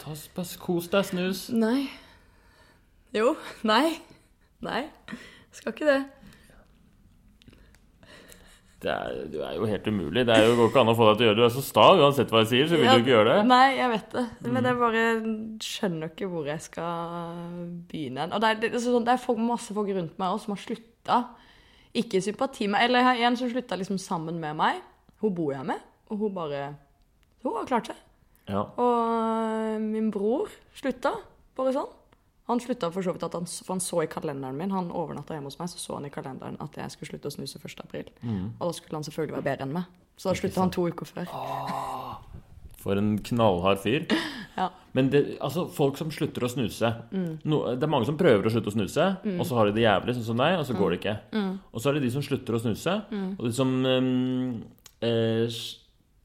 Ta, 0.00 0.14
bare 0.36 0.60
Kos 0.62 0.86
deg, 0.88 1.04
snus. 1.04 1.42
Nei. 1.52 1.90
Jo. 3.12 3.34
Nei. 3.68 3.98
Nei. 4.64 4.86
Skal 5.52 5.74
ikke 5.74 5.88
det. 5.90 6.00
Det 8.80 8.88
er, 8.88 9.18
du 9.28 9.42
er 9.44 9.58
jo 9.58 9.66
helt 9.68 9.88
umulig. 9.92 10.22
Det 10.24 10.32
er 10.32 10.46
jo, 10.46 10.54
går 10.56 10.70
ikke 10.70 10.80
an 10.86 10.92
å 10.94 10.96
få 10.96 11.10
deg 11.10 11.18
til 11.18 11.26
å 11.26 11.28
gjøre 11.28 11.36
det. 11.36 11.42
Du 11.42 11.46
er 11.50 11.52
så 11.58 11.64
sta 11.66 11.84
uansett 12.00 12.30
hva 12.32 12.40
jeg 12.46 12.48
sier, 12.54 12.70
så 12.70 12.78
vil 12.80 12.88
Ja, 12.88 12.94
du 12.96 13.02
ikke 13.02 13.12
gjøre 13.12 13.34
det. 13.34 13.42
Nei, 13.50 13.66
jeg 13.76 13.92
vet 13.92 14.14
det. 14.16 14.24
Men 14.46 14.68
jeg 14.70 14.78
bare 14.80 15.02
skjønner 15.66 16.14
ikke 16.14 16.30
hvor 16.32 16.48
jeg 16.48 16.64
skal 16.64 17.44
begynne. 17.90 18.30
Og 18.30 18.40
det 18.40 18.54
er, 18.54 18.62
det, 18.62 18.72
er 18.72 18.84
sånn, 18.86 19.04
det 19.04 19.12
er 19.18 19.20
folk, 19.20 19.42
masse 19.50 19.76
folk 19.76 19.92
rundt 19.98 20.16
meg 20.22 20.32
også 20.32 20.48
som 20.48 20.56
har 20.56 20.62
slutta. 20.64 21.18
Ikke 21.94 22.20
sympati 22.22 22.68
med 22.70 22.84
Eller 22.84 23.00
jeg 23.00 23.06
har 23.08 23.26
en 23.26 23.36
som 23.36 23.50
slutta 23.50 23.76
liksom 23.78 23.98
sammen 23.98 24.38
med 24.40 24.54
meg. 24.58 24.82
Hun 25.20 25.34
bor 25.34 25.52
jeg 25.52 25.66
med, 25.66 25.80
og 26.08 26.16
hun 26.18 26.34
bare 26.34 26.74
Hun 27.42 27.56
har 27.56 27.66
klart 27.66 27.90
seg. 27.90 27.96
Ja. 28.48 28.64
Og 28.76 29.80
min 29.80 30.10
bror 30.10 30.50
slutta 30.74 31.12
bare 31.56 31.72
sånn. 31.72 31.90
Han 32.50 32.58
slutta 32.60 32.90
for 32.90 33.06
så 33.06 33.12
vidt 33.14 33.22
at 33.22 33.34
han, 33.36 33.46
for 33.46 33.76
han 33.76 33.80
så 33.84 34.02
i 34.02 34.08
kalenderen 34.10 34.56
min 34.58 34.72
Han 34.74 34.90
overnatta 34.90 35.36
hjemme 35.36 35.46
hos 35.46 35.58
meg, 35.60 35.68
så 35.70 35.78
så 35.78 35.94
han 35.94 36.08
i 36.08 36.10
kalenderen 36.10 36.56
at 36.60 36.76
jeg 36.76 36.90
skulle 36.90 37.12
slutte 37.12 37.30
å 37.30 37.34
snuse 37.36 37.60
1. 37.62 37.84
april. 37.84 38.10
Og 38.58 38.64
da 38.66 38.72
skulle 38.74 38.96
han 38.98 39.06
selvfølgelig 39.06 39.36
være 39.36 39.48
bedre 39.50 39.66
enn 39.68 39.76
meg. 39.76 39.84
Så 40.16 40.28
da 40.28 40.34
slutta 40.40 40.60
han 40.60 40.70
to 40.74 40.88
uker 40.88 41.06
før. 41.06 41.30
For 42.80 42.96
en 43.00 43.16
knallhard 43.30 43.82
fyr. 43.84 44.06
Ja. 44.60 44.66
Men 44.92 45.06
det, 45.08 45.20
altså, 45.40 45.62
folk 45.72 45.96
som 45.96 46.10
slutter 46.12 46.44
å 46.44 46.48
snuse 46.50 46.88
no, 47.48 47.60
Det 47.78 47.86
er 47.86 47.88
mange 47.88 48.04
som 48.04 48.16
prøver 48.18 48.44
å 48.44 48.50
slutte 48.52 48.68
å 48.68 48.74
snuse, 48.74 49.04
og 49.38 49.44
så 49.46 49.56
har 49.56 49.70
de 49.70 49.76
det 49.78 49.84
jævlig, 49.86 50.14
sånn 50.18 50.26
som 50.26 50.40
deg, 50.42 50.56
og 50.58 50.66
så 50.68 50.74
går 50.76 50.90
det 50.92 50.98
ikke. 50.98 51.14
Og 51.70 51.80
så 51.80 51.88
er 51.88 51.96
det 51.96 52.02
de 52.04 52.10
som 52.12 52.24
slutter 52.26 52.58
å 52.58 52.60
snuse, 52.60 52.96
og 53.38 53.46
de 53.46 53.52
som 53.56 53.70
um, 53.86 54.58
eh, 55.06 55.60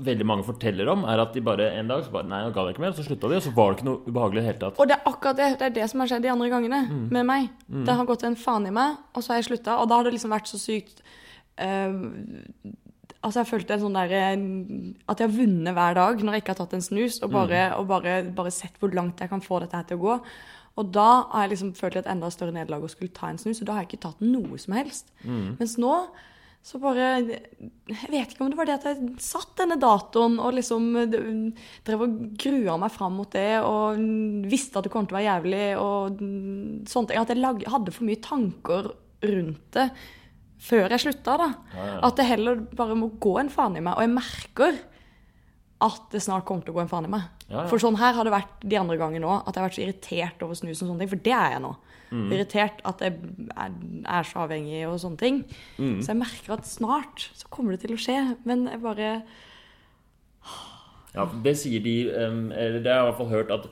veldig 0.09 0.27
mange 0.27 0.43
forteller 0.49 0.89
om, 0.91 1.05
er 1.07 1.21
at 1.23 1.31
de 1.37 1.43
bare 1.45 1.69
en 1.79 1.87
dag 1.93 2.03
så 2.03 2.11
bare 2.11 2.27
Nei, 2.27 2.41
nå 2.43 2.51
ga 2.51 2.65
jeg 2.67 2.75
ikke 2.75 2.83
mer, 2.83 2.91
og 2.95 2.99
så 2.99 3.05
slutta 3.07 3.29
de, 3.31 3.37
og 3.39 3.45
så 3.45 3.53
var 3.55 3.69
det 3.71 3.77
ikke 3.77 3.87
noe 3.87 4.01
ubehagelig 4.09 4.41
i 4.41 4.43
det 4.43 4.49
hele 4.49 4.63
tatt. 4.65 4.81
Og 4.81 4.89
det 4.91 4.97
er 4.97 5.11
akkurat 5.13 5.39
det, 5.39 5.49
det 5.61 5.69
er 5.69 5.75
det 5.77 5.85
som 5.93 6.03
har 6.03 6.11
skjedd 6.11 6.25
de 6.25 6.33
andre 6.33 6.49
gangene 6.51 6.81
med 7.15 7.29
meg. 7.29 7.51
Det 7.87 7.95
har 8.01 8.09
gått 8.09 8.25
en 8.27 8.35
faen 8.41 8.67
i 8.67 8.73
meg, 8.75 8.97
og 9.15 9.23
så 9.23 9.31
har 9.35 9.39
jeg 9.39 9.51
slutta. 9.53 9.77
Og 9.79 9.87
da 9.91 10.01
har 10.01 10.09
det 10.09 10.17
liksom 10.17 10.35
vært 10.35 10.51
så 10.51 10.59
sykt 10.59 10.99
eh, 11.61 11.95
Altså, 13.25 13.41
jeg 13.41 13.49
følte 13.49 13.73
en 13.73 13.81
sånn 13.81 13.95
derre 13.97 14.19
At 15.09 15.21
jeg 15.21 15.29
har 15.31 15.33
vunnet 15.33 15.73
hver 15.73 15.95
dag 15.97 16.21
når 16.21 16.37
jeg 16.37 16.43
ikke 16.43 16.53
har 16.53 16.59
tatt 16.61 16.75
en 16.77 16.85
snus, 16.85 17.17
og 17.25 17.31
bare, 17.33 17.63
og 17.79 17.87
bare, 17.89 18.19
bare 18.37 18.53
sett 18.53 18.77
hvor 18.81 18.93
langt 18.93 19.23
jeg 19.23 19.31
kan 19.31 19.43
få 19.43 19.63
dette 19.63 19.79
her 19.79 19.89
til 19.89 19.97
å 19.97 20.05
gå. 20.05 20.19
Og 20.75 20.93
da 20.93 21.09
har 21.31 21.45
jeg 21.45 21.55
liksom 21.55 21.73
følt 21.77 21.97
et 22.01 22.07
enda 22.11 22.29
større 22.33 22.53
nederlag 22.55 22.83
å 22.83 22.91
skulle 22.91 23.15
ta 23.15 23.31
en 23.31 23.39
snus, 23.39 23.61
og 23.63 23.69
da 23.69 23.77
har 23.77 23.85
jeg 23.85 23.93
ikke 23.93 24.05
tatt 24.09 24.23
noe 24.23 24.59
som 24.61 24.75
helst. 24.75 25.11
Mens 25.59 25.77
nå 25.81 25.93
så 26.65 26.79
bare 26.81 27.21
Jeg 27.21 28.09
vet 28.09 28.31
ikke 28.33 28.41
om 28.41 28.49
det 28.49 28.57
var 28.57 28.65
det 28.65 28.79
at 28.79 28.87
jeg 28.89 29.11
satt 29.21 29.51
denne 29.59 29.77
datoen 29.77 30.39
og 30.41 30.55
liksom 30.57 30.87
eh, 30.97 31.17
drev 31.85 32.05
og 32.07 32.15
grua 32.41 32.77
meg 32.81 32.93
fram 32.93 33.19
mot 33.19 33.29
det 33.29 33.59
og 33.61 34.01
visste 34.49 34.79
at 34.79 34.87
det 34.87 34.93
kom 34.93 35.05
til 35.05 35.13
å 35.13 35.19
være 35.19 35.29
jævlig 35.29 35.67
og 35.77 36.17
ting. 36.17 37.19
At 37.21 37.33
jeg 37.35 37.69
hadde 37.69 37.93
for 37.93 38.07
mye 38.09 38.23
tanker 38.25 38.89
rundt 39.25 39.77
det 39.77 39.89
før 40.65 40.89
jeg 40.89 41.03
slutta, 41.03 41.37
da. 41.41 41.49
At 42.05 42.17
det 42.19 42.27
heller 42.29 42.61
bare 42.75 42.97
må 42.97 43.11
gå 43.21 43.37
en 43.41 43.51
faen 43.53 43.77
i 43.77 43.83
meg. 43.83 43.95
Og 43.97 44.05
jeg 44.05 44.13
merker 44.15 44.77
at 45.85 46.05
det 46.13 46.21
snart 46.23 46.45
kommer 46.47 46.65
til 46.65 46.73
å 46.73 46.77
gå 46.77 46.85
en 46.85 46.91
faen 46.91 47.07
i 47.07 47.11
meg. 47.11 47.27
Ja, 47.45 47.59
ja. 47.59 47.65
For 47.69 47.81
sånn 47.81 47.97
her 47.99 48.15
har 48.17 48.25
det 48.25 48.33
vært 48.33 48.63
de 48.63 48.77
andre 48.79 48.97
gangene 48.99 49.27
òg. 49.29 49.43
At 49.43 49.53
jeg 49.53 49.61
har 49.61 49.67
vært 49.69 49.77
så 49.77 49.83
irritert 49.85 50.45
over 50.45 50.57
snus 50.57 50.81
og 50.81 50.89
sånne 50.89 51.03
ting. 51.03 51.11
For 51.11 51.25
det 51.27 51.35
er 51.35 51.55
jeg 51.55 51.63
nå. 51.65 51.73
Mm. 52.15 52.27
Irritert 52.31 52.83
at 52.87 53.01
jeg 53.03 53.17
er, 53.51 53.79
er 54.17 54.29
så 54.29 54.45
avhengig 54.45 54.83
og 54.89 54.99
sånne 55.03 55.21
ting. 55.21 55.41
Mm. 55.77 55.97
Så 55.99 56.13
jeg 56.13 56.21
merker 56.21 56.55
at 56.57 56.69
snart 56.69 57.27
så 57.35 57.49
kommer 57.53 57.75
det 57.75 57.83
til 57.85 57.95
å 57.97 58.01
skje. 58.01 58.19
Men 58.47 58.69
jeg 58.71 58.81
bare 58.85 59.09
Ja, 61.15 61.25
det 61.45 61.55
sier 61.61 61.79
de 61.79 61.95
Eller 62.11 62.81
det 62.83 62.91
har 62.91 63.01
jeg 63.01 63.05
i 63.05 63.09
hvert 63.09 63.19
fall 63.21 63.33
hørt 63.33 63.53
at 63.55 63.67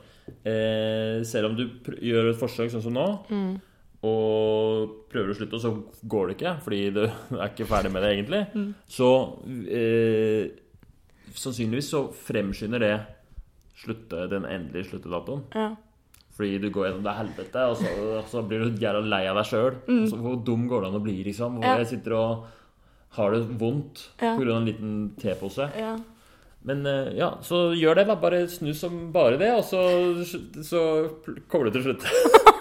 eh, 0.48 1.20
selv 1.28 1.50
om 1.50 1.56
du 1.58 1.66
gjør 2.00 2.30
et 2.30 2.40
forsøk 2.40 2.72
sånn 2.72 2.84
som 2.84 2.96
nå, 2.96 3.08
og 4.04 4.90
prøver 5.12 5.32
å 5.32 5.36
slutte, 5.38 5.56
og 5.56 5.62
så 5.64 5.70
går 6.12 6.26
det 6.30 6.36
ikke 6.36 6.52
fordi 6.64 6.80
du 6.96 7.02
er 7.40 7.46
ikke 7.48 7.66
ferdig 7.70 7.92
med 7.94 8.04
det 8.04 8.10
egentlig, 8.14 8.42
så 8.90 9.08
eh, 9.78 10.50
sannsynligvis 11.34 11.88
så 11.94 12.02
fremskynder 12.26 12.84
det 12.84 12.92
slutte, 13.84 14.26
den 14.30 14.44
endelige 14.48 14.90
sluttedatoen. 14.92 15.46
Ja. 15.56 15.70
Fordi 16.34 16.58
du 16.58 16.68
går 16.74 16.88
gjennom 16.88 17.04
det 17.06 17.14
helvete, 17.14 17.64
og 17.70 17.76
så, 17.78 17.90
og 18.18 18.28
så 18.30 18.42
blir 18.48 18.64
du 18.66 18.80
jævla 18.82 19.04
lei 19.06 19.22
av 19.30 19.36
deg 19.38 19.46
sjøl. 19.52 19.76
Hvor 20.10 20.40
dum 20.46 20.64
går 20.70 20.82
det 20.82 20.88
an 20.90 20.98
å 20.98 21.02
bli, 21.04 21.16
liksom? 21.28 21.60
Hvor 21.60 21.68
Ja. 21.68 21.76
jeg 21.78 21.92
sitter 21.92 22.16
og 22.18 22.46
har 23.14 23.30
det 23.36 23.44
vondt 23.60 24.08
Ja. 24.20 24.32
pga. 24.36 24.56
en 24.56 24.66
liten 24.66 24.94
tepose. 25.20 25.70
ja. 25.78 25.96
Men 26.66 26.86
eh, 26.88 27.12
ja, 27.18 27.26
så 27.44 27.74
gjør 27.76 27.94
det, 27.98 28.06
da. 28.08 28.14
Bare 28.16 28.48
snu 28.48 28.72
som 28.74 29.12
bare 29.12 29.36
det, 29.36 29.50
og 29.52 29.64
så, 29.68 29.82
så 30.64 30.80
kommer 31.46 31.68
du 31.68 31.74
til 31.76 31.82
å 31.82 31.84
slutte. 31.90 32.08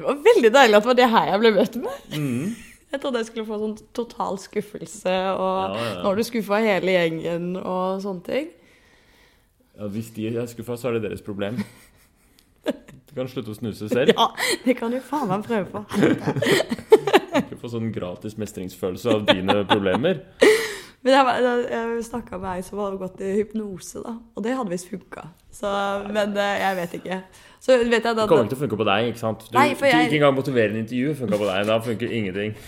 Det 0.00 0.06
var 0.08 0.20
veldig 0.24 0.50
deilig 0.54 0.76
at 0.78 0.82
det 0.84 0.88
var 0.90 0.96
det 0.98 1.08
her 1.12 1.26
jeg 1.30 1.40
ble 1.42 1.50
møtt 1.58 1.74
med. 1.84 2.04
Mm. 2.16 2.50
Jeg 2.90 2.98
trodde 3.04 3.20
jeg 3.20 3.26
skulle 3.28 3.46
få 3.46 3.56
sånn 3.60 3.74
total 3.94 4.38
skuffelse, 4.42 5.12
og 5.38 5.76
Ja, 5.76 5.82
ja. 5.84 5.90
nå 6.00 6.08
har 6.08 6.16
du 6.18 6.24
skuffa 6.26 6.58
hele 6.58 6.96
gjengen 6.96 7.44
og 7.60 8.00
sånne 8.02 8.24
ting. 8.26 8.48
Ja, 9.78 9.86
hvis 9.94 10.08
de 10.16 10.24
er 10.32 10.48
skuffa, 10.50 10.74
så 10.74 10.88
er 10.90 10.96
det 10.98 11.04
deres 11.06 11.22
problem. 11.22 11.60
Du 13.10 13.14
kan 13.16 13.26
slutte 13.30 13.50
å 13.50 13.56
snuse 13.58 13.88
selv. 13.90 14.10
Ja, 14.14 14.26
det 14.66 14.74
kan 14.78 14.90
du 14.94 14.98
faen 15.02 15.30
meg 15.30 15.46
prøve 15.46 15.70
på. 15.70 15.84
Du 17.50 17.54
få 17.62 17.70
sånn 17.70 17.92
gratis 17.94 18.34
mestringsfølelse 18.38 19.14
av 19.14 19.24
dine 19.30 19.60
problemer. 19.70 20.24
Men 21.02 21.14
jeg, 21.16 21.60
jeg 21.72 22.02
snakka 22.04 22.36
med 22.42 22.50
ei 22.58 22.62
som 22.66 22.78
hadde 22.82 22.98
gått 23.00 23.20
i 23.24 23.30
hypnose, 23.38 24.02
da. 24.04 24.12
Og 24.36 24.42
det 24.44 24.52
hadde 24.58 24.68
visst 24.74 24.90
funka. 24.90 25.22
Men 26.12 26.34
eh, 26.36 26.58
jeg 26.60 26.76
vet 26.76 26.96
ikke. 27.00 27.16
Så 27.60 27.76
vet 27.88 28.04
jeg 28.04 28.16
Det 28.18 28.26
kommer 28.28 28.44
ikke 28.44 28.52
til 28.52 28.58
å 28.58 28.62
funke 28.66 28.78
på 28.82 28.86
deg. 28.88 29.08
ikke 29.12 29.22
sant? 29.22 29.46
Du, 29.48 29.56
Nei, 29.56 29.70
jeg- 29.72 30.06
Ikke 30.10 30.18
engang 30.20 30.36
motiverende 30.36 30.82
intervju 30.84 31.14
funka 31.22 31.38
på 31.40 31.48
deg. 31.48 31.66
Da 31.70 31.78
funker 31.86 32.12
ingenting. 32.20 32.52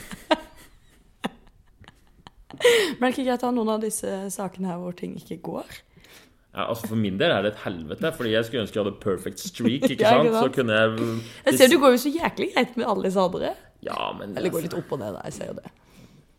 Men 3.01 3.09
er 3.09 3.11
det 3.11 3.13
ikke 3.17 3.25
greit 3.29 3.43
å 3.45 3.49
ha 3.49 3.55
noen 3.57 3.71
av 3.75 3.81
disse 3.83 4.11
sakene 4.33 4.69
her 4.71 4.79
hvor 4.81 4.95
ting 4.97 5.15
ikke 5.19 5.39
går? 5.43 5.71
Ja, 6.53 6.67
altså 6.69 6.91
For 6.91 7.01
min 7.01 7.17
del 7.21 7.33
er 7.33 7.43
det 7.47 7.55
et 7.55 7.63
helvete, 7.65 8.11
fordi 8.17 8.35
jeg 8.35 8.45
skulle 8.49 8.65
ønske 8.67 8.77
jeg 8.79 8.85
hadde 8.85 8.99
perfect 9.03 9.41
streak. 9.41 9.87
ikke 9.93 10.05
Ja, 10.05 10.11
sant? 10.21 10.33
sant? 10.35 10.45
Så 10.45 10.57
kunne 10.59 10.73
jeg 10.81 10.89
Jeg 11.49 11.59
ser 11.61 11.73
du 11.73 11.79
går 11.81 11.97
jo 11.97 12.03
så 12.05 12.13
jæklig 12.13 12.51
greit 12.55 12.77
med 12.77 12.87
alle 12.93 13.07
disse 13.09 13.21
andre. 13.25 13.55
Ja, 13.83 14.13
men 14.19 14.37
Eller 14.39 14.53
går 14.53 14.67
litt 14.69 14.77
opp 14.79 14.93
og 14.93 15.01
ned, 15.01 15.17
da. 15.17 15.23
Jeg 15.29 15.33
ser 15.41 15.49
jo 15.53 15.57
det. 15.61 15.71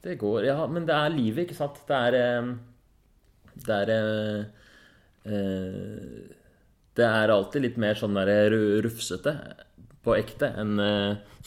Det 0.03 0.17
går, 0.19 0.43
ja, 0.49 0.57
men 0.67 0.83
det 0.87 0.95
er 0.95 1.09
livet, 1.13 1.45
ikke 1.45 1.55
sant? 1.55 1.77
Det 1.87 1.95
er 1.95 2.13
eh, 2.19 2.47
Det 3.63 3.75
er 3.77 3.89
eh, 3.93 4.41
eh, 5.31 6.17
Det 6.97 7.05
er 7.07 7.31
alltid 7.31 7.61
litt 7.63 7.77
mer 7.79 7.95
sånn 7.99 8.15
der 8.19 8.51
rufsete 8.83 9.31
på 10.03 10.17
ekte 10.17 10.47
enn 10.59 10.75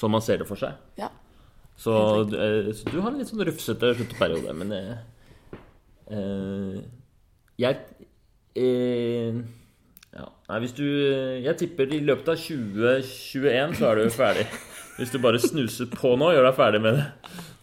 sånn 0.01 0.13
man 0.15 0.23
ser 0.25 0.39
det 0.41 0.47
for 0.49 0.57
seg. 0.57 0.73
Ja. 0.97 1.11
Så, 1.77 1.93
så 2.25 2.85
du 2.89 3.03
har 3.03 3.11
en 3.11 3.19
litt 3.21 3.29
sånn 3.29 3.45
rufsete 3.45 3.91
slutteperiode, 3.99 4.49
men 4.57 4.73
eh, 4.73 4.97
Jeg 7.61 7.77
eh, 8.57 9.37
ja. 10.17 10.25
Nei, 10.49 10.59
hvis 10.65 10.73
du 10.79 10.87
Jeg 11.45 11.59
tipper 11.61 11.93
i 11.93 12.01
løpet 12.01 12.29
av 12.33 12.41
2021 12.41 13.77
så 13.77 13.85
er 13.91 13.95
du 14.01 14.09
ferdig. 14.15 14.47
Hvis 14.97 15.13
du 15.13 15.21
bare 15.21 15.37
snuser 15.43 15.87
på 15.93 16.17
nå 16.17 16.25
og 16.31 16.35
gjør 16.39 16.47
deg 16.49 16.57
ferdig 16.57 16.81
med 16.87 16.93
det. 16.97 17.05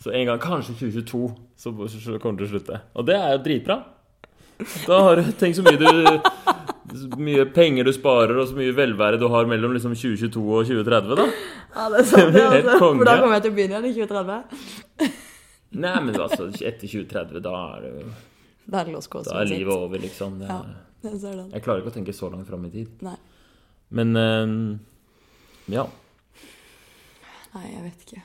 Så 0.03 0.11
en 0.11 0.27
gang, 0.27 0.39
kanskje 0.43 0.75
2022, 0.75 1.27
så 1.55 1.71
kommer 2.19 2.41
det 2.41 2.43
til 2.43 2.49
å 2.49 2.51
slutte. 2.57 2.79
Og 2.99 3.05
det 3.07 3.15
er 3.15 3.37
jo 3.37 3.43
dritbra. 3.45 3.77
Da 4.83 4.97
har 4.99 5.19
du 5.19 5.29
Tenk 5.39 5.55
så 5.57 5.63
mye 5.65 5.79
du 5.79 5.87
så 6.93 7.07
mye 7.17 7.45
penger 7.49 7.87
du 7.87 7.93
sparer, 7.95 8.35
og 8.37 8.49
så 8.49 8.57
mye 8.57 8.73
velvære 8.75 9.17
du 9.21 9.25
har 9.31 9.47
mellom 9.49 9.73
liksom 9.73 9.95
2022 9.97 10.43
og 10.43 10.67
2030, 10.67 11.15
da. 11.17 11.25
Ja, 11.73 11.85
det 11.89 12.01
er 12.03 12.09
sant, 12.09 12.35
det, 12.35 12.43
altså. 12.43 12.75
For 12.83 13.07
da 13.07 13.15
kommer 13.21 13.37
jeg 13.37 13.45
til 13.45 13.53
å 13.53 13.55
begynne 13.57 13.79
igjen 13.79 13.87
i 13.87 13.93
2030. 13.97 15.15
Nei, 15.83 15.93
men 16.05 16.19
altså, 16.21 16.49
etter 16.53 16.91
2030, 16.91 17.39
da 17.47 17.53
er, 17.71 17.87
det, 17.87 17.93
jo 17.95 18.11
Da 18.67 18.81
er 18.83 18.89
det 18.89 18.93
låst 18.97 19.09
kors. 19.15 19.29
da 19.31 19.39
er 19.41 19.49
livet 19.49 19.73
over, 19.73 20.03
liksom. 20.03 20.35
Det, 20.43 20.49
Ja. 20.51 20.59
Jeg 21.03 21.19
den. 21.19 21.47
Jeg 21.51 21.63
klarer 21.65 21.81
ikke 21.81 21.91
å 21.91 21.95
tenke 21.97 22.13
så 22.15 22.29
langt 22.31 22.47
fram 22.47 22.63
i 22.63 22.69
tid. 22.71 22.91
Nei. 23.03 23.17
Men 23.91 24.15
eh, 24.15 24.53
ja. 25.73 25.87
Nei, 27.55 27.65
jeg 27.71 27.81
vet 27.87 28.05
ikke 28.05 28.21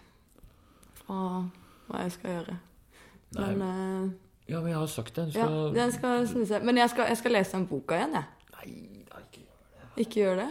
hva, 1.08 1.48
hva 1.88 2.04
jeg 2.04 2.14
skal 2.14 2.34
gjøre. 2.36 2.56
Nei. 3.36 3.50
Men 3.50 3.62
uh, 3.62 4.08
Ja, 4.48 4.62
men 4.62 4.72
jeg 4.72 4.78
har 4.78 4.88
sagt 4.92 5.16
det. 5.16 5.26
Du 5.32 5.38
ja, 5.38 5.48
skal 5.48 5.76
jeg 5.76 5.92
skal 5.98 6.28
snuse. 6.30 6.60
Men 6.64 6.80
jeg 6.80 6.92
skal, 6.94 7.10
jeg 7.12 7.20
skal 7.20 7.36
lese 7.36 7.56
den 7.56 7.66
boka 7.68 7.98
igjen, 7.98 8.16
jeg. 8.16 8.24
Nei, 8.56 9.04
da, 9.10 9.20
ikke 9.24 9.42
gjør 9.42 9.52
det. 9.74 10.02
Ikke 10.04 10.22
gjør 10.22 10.40
det. 10.42 10.48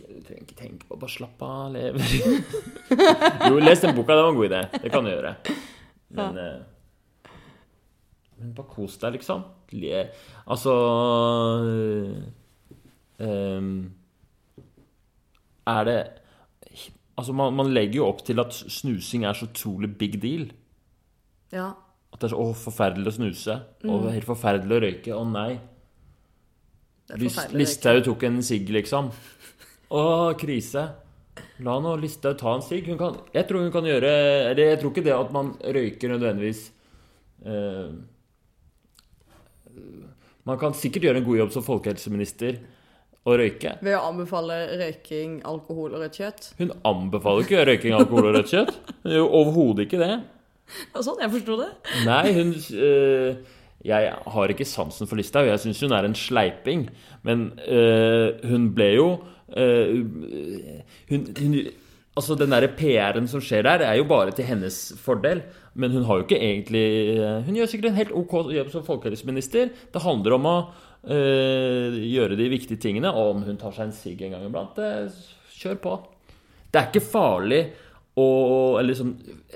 Du 0.00 0.20
trenger 0.26 0.42
ikke 0.42 0.58
tenke 0.58 0.88
på 0.88 0.98
Bare 0.98 1.12
slapp 1.12 1.42
av, 1.46 1.74
lev. 1.74 1.98
jo, 3.50 3.58
les 3.62 3.82
den 3.82 3.94
boka. 3.94 4.14
Det 4.14 4.24
var 4.24 4.30
en 4.32 4.38
god 4.38 4.48
idé. 4.48 4.62
Det 4.82 4.92
kan 4.92 5.06
du 5.06 5.10
gjøre. 5.12 5.34
Men 6.18 6.38
eh, 6.42 7.34
Men 8.40 8.54
bare 8.56 8.72
kos 8.72 8.96
deg, 9.02 9.18
liksom. 9.18 9.44
Le. 9.78 10.04
Altså 10.50 10.72
eh, 13.20 13.68
Er 15.70 15.84
det 15.86 16.00
Altså, 17.20 17.34
man, 17.36 17.52
man 17.52 17.68
legger 17.74 18.00
jo 18.00 18.06
opp 18.08 18.22
til 18.24 18.40
at 18.40 18.54
snusing 18.56 19.26
er 19.28 19.36
så 19.36 19.44
utrolig 19.50 19.90
big 20.00 20.14
deal. 20.22 20.46
Ja. 21.54 21.72
At 22.10 22.22
det 22.22 22.30
er 22.30 22.34
så 22.34 22.40
å, 22.42 22.54
forferdelig 22.58 23.12
å 23.12 23.16
snuse. 23.18 23.58
Og 23.86 24.08
helt 24.10 24.26
forferdelig 24.28 24.76
å 24.76 24.82
røyke. 24.86 25.12
Å 25.14 25.26
nei. 25.28 25.50
Listhaug 27.18 28.02
tok 28.06 28.26
en 28.28 28.40
sigg, 28.46 28.70
liksom. 28.74 29.10
Å, 29.90 30.02
krise. 30.38 30.84
La 31.64 31.76
nå 31.82 31.94
Listhaug 32.00 32.38
ta 32.38 32.54
en 32.56 32.64
sigg. 32.64 32.88
Jeg 32.90 33.46
tror 33.48 33.64
hun 33.64 33.72
kan 33.74 33.86
gjøre 33.86 34.10
Eller 34.50 34.72
jeg 34.72 34.80
tror 34.80 34.92
ikke 34.92 35.06
det 35.06 35.14
at 35.16 35.30
man 35.32 35.52
røyker 35.60 36.12
nødvendigvis 36.12 36.62
eh, 37.46 37.92
Man 40.48 40.60
kan 40.60 40.76
sikkert 40.76 41.06
gjøre 41.06 41.22
en 41.22 41.26
god 41.28 41.40
jobb 41.42 41.54
som 41.54 41.64
folkehelseminister 41.66 42.60
og 43.28 43.36
røyke. 43.36 43.74
Ved 43.84 43.92
å 43.98 44.06
anbefale 44.08 44.54
røyking, 44.80 45.40
alkohol 45.46 45.92
og 45.92 46.00
rødt 46.00 46.16
kjøtt. 46.22 46.46
Hun 46.56 46.70
anbefaler 46.88 47.44
ikke 47.44 47.66
røyking 47.68 47.92
alkohol 47.92 48.30
og 48.30 48.38
rødt 48.38 48.52
kjøtt. 48.54 48.78
Overhodet 49.20 49.84
ikke 49.84 50.00
det. 50.00 50.14
Det 50.90 50.98
var 50.98 51.06
sånn 51.06 51.24
jeg 51.24 51.34
forsto 51.34 51.58
det. 51.60 51.70
Nei, 52.08 52.24
hun 52.36 52.54
øh, 52.54 53.58
Jeg 53.86 54.14
har 54.34 54.52
ikke 54.52 54.68
sansen 54.68 55.08
for 55.10 55.20
Listhaug. 55.20 55.48
Jeg 55.48 55.62
syns 55.62 55.84
hun 55.86 55.94
er 55.96 56.08
en 56.08 56.16
sleiping. 56.18 56.88
Men 57.26 57.50
øh, 57.66 58.40
hun 58.50 58.70
ble 58.76 58.90
jo 58.96 59.06
øh, 59.56 59.94
hun, 61.12 61.30
hun 61.38 61.62
Altså, 62.18 62.34
den 62.34 62.50
derre 62.50 62.68
PR-en 62.74 63.28
som 63.30 63.40
skjer 63.40 63.62
der, 63.64 63.84
er 63.86 63.94
jo 63.96 64.04
bare 64.04 64.32
til 64.34 64.44
hennes 64.44 64.76
fordel. 65.00 65.44
Men 65.78 65.94
hun 65.94 66.02
har 66.04 66.18
jo 66.18 66.24
ikke 66.26 66.40
egentlig 66.42 66.82
Hun 67.46 67.54
gjør 67.56 67.70
sikkert 67.70 67.92
en 67.92 68.00
helt 68.00 68.12
OK 68.12 68.34
jobb 68.52 68.72
som 68.72 68.84
folkehelseminister. 68.84 69.70
Det 69.94 70.02
handler 70.04 70.34
om 70.36 70.48
å 70.50 70.56
gjøre 71.06 72.36
de 72.36 72.48
viktige 72.50 72.82
tingene. 72.82 73.14
Og 73.14 73.36
om 73.36 73.44
hun 73.46 73.60
tar 73.62 73.72
seg 73.76 73.86
en 73.86 73.94
sigg 73.96 74.26
en 74.26 74.34
gang 74.34 74.48
iblant, 74.50 74.82
kjør 75.54 75.78
på. 75.80 75.94
Det 76.70 76.82
er 76.82 76.90
ikke 76.90 77.06
farlig 77.14 77.62
å 78.18 78.24
Eller 78.80 78.96
sånn 78.98 79.12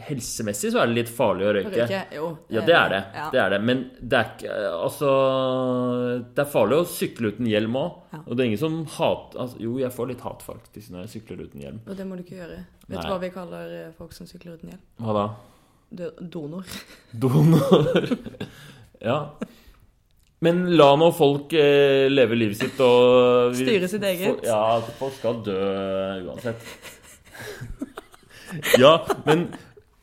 helsemessig 0.06 0.70
så 0.73 0.78
er 0.82 0.87
det 0.90 0.94
litt 1.00 1.11
farlig 1.11 1.46
å 1.49 1.52
røyke. 1.56 1.73
Røyke, 1.75 2.02
jo. 2.14 2.28
Ja, 2.54 2.62
det 2.66 2.76
er 2.78 2.92
det. 2.92 3.00
Ja. 3.14 3.25
det 3.32 3.40
er 3.42 3.50
det. 3.54 3.58
Men 3.66 3.80
det 4.00 4.18
er 4.20 4.28
ikke 4.30 4.58
Altså 4.78 5.11
Det 6.37 6.44
er 6.44 6.50
farlig 6.52 6.78
å 6.78 6.87
sykle 6.88 7.32
uten 7.34 7.49
hjelm 7.50 7.78
òg. 7.80 7.99
Ja. 8.14 8.20
Og 8.25 8.30
det 8.37 8.44
er 8.44 8.50
ingen 8.52 8.62
som 8.62 8.78
hater 8.96 9.42
altså, 9.44 9.58
Jo, 9.64 9.75
jeg 9.82 9.92
får 9.96 10.12
litt 10.12 10.23
hat 10.26 10.46
faktisk 10.46 10.94
når 10.94 11.04
jeg 11.04 11.12
sykler 11.16 11.42
uten 11.49 11.66
hjelm. 11.66 11.82
Og 11.88 11.99
det 11.99 12.06
må 12.08 12.18
du 12.18 12.23
ikke 12.25 12.38
gjøre. 12.38 12.61
Vet 12.87 13.00
du 13.00 13.11
hva 13.11 13.18
vi 13.25 13.32
kaller 13.34 13.75
eh, 13.80 13.90
folk 13.99 14.14
som 14.16 14.30
sykler 14.30 14.56
uten 14.58 14.73
hjelm? 14.75 14.87
Hva 15.02 15.18
da? 15.18 15.26
Do- 15.94 16.14
Donor. 16.38 16.64
Donor. 17.25 18.08
ja. 19.11 19.18
Men 20.44 20.64
la 20.76 20.90
nå 21.00 21.08
folk 21.16 21.54
eh, 21.56 22.06
leve 22.11 22.37
livet 22.37 22.58
sitt 22.61 22.80
og 22.84 23.54
Styre 23.56 23.88
sitt 23.88 24.04
eget. 24.04 24.28
For, 24.28 24.44
Ja, 24.46 24.80
folk 24.99 25.16
skal 25.18 25.40
dø 25.46 25.61
uansett. 26.28 26.61
ja, 28.82 28.94
men 29.26 29.46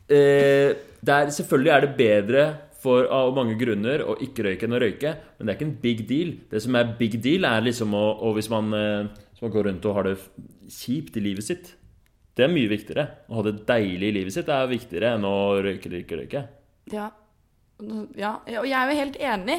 eh, 0.08 0.72
det 1.02 1.16
er, 1.16 1.32
selvfølgelig 1.34 1.72
er 1.74 1.84
det 1.84 1.96
bedre 1.98 2.44
for, 2.82 3.06
av 3.14 3.34
mange 3.36 3.56
grunner 3.60 4.02
å 4.06 4.16
ikke 4.22 4.46
røyke 4.48 4.66
enn 4.66 4.76
å 4.76 4.80
røyke, 4.82 5.12
men 5.38 5.46
det 5.46 5.52
er 5.52 5.58
ikke 5.58 5.68
en 5.68 5.76
big 5.82 6.02
deal. 6.08 6.32
Det 6.50 6.62
som 6.64 6.78
er 6.78 6.96
big 6.98 7.18
deal, 7.22 7.46
er 7.48 7.62
liksom 7.64 7.94
å 7.94 8.06
Og 8.26 8.36
hvis 8.38 8.50
man, 8.52 8.72
eh, 8.74 9.10
hvis 9.32 9.44
man 9.44 9.54
går 9.54 9.68
rundt 9.70 9.86
og 9.86 9.96
har 9.98 10.10
det 10.10 10.16
kjipt 10.70 11.16
i 11.16 11.24
livet 11.24 11.46
sitt, 11.46 11.74
det 12.36 12.46
er 12.46 12.52
mye 12.52 12.70
viktigere. 12.70 13.06
Å 13.28 13.38
ha 13.38 13.44
det 13.44 13.66
deilig 13.68 14.08
i 14.08 14.16
livet 14.18 14.34
sitt 14.34 14.48
er 14.48 14.70
viktigere 14.70 15.14
enn 15.16 15.26
å 15.28 15.36
røyke 15.60 15.88
eller 15.88 16.04
ikke 16.04 16.20
røyke. 16.22 16.42
Ja. 16.92 17.10
ja. 18.16 18.32
Og 18.40 18.66
jeg 18.66 18.78
er 18.78 18.90
jo 18.90 19.00
helt 19.02 19.18
enig. 19.20 19.58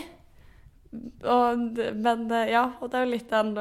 Og, 0.94 1.80
men 2.04 2.24
eh, 2.32 2.52
ja, 2.54 2.64
og 2.80 2.92
det 2.92 3.00
er 3.00 3.06
jo 3.06 3.12
litt 3.14 3.32
den, 3.32 3.54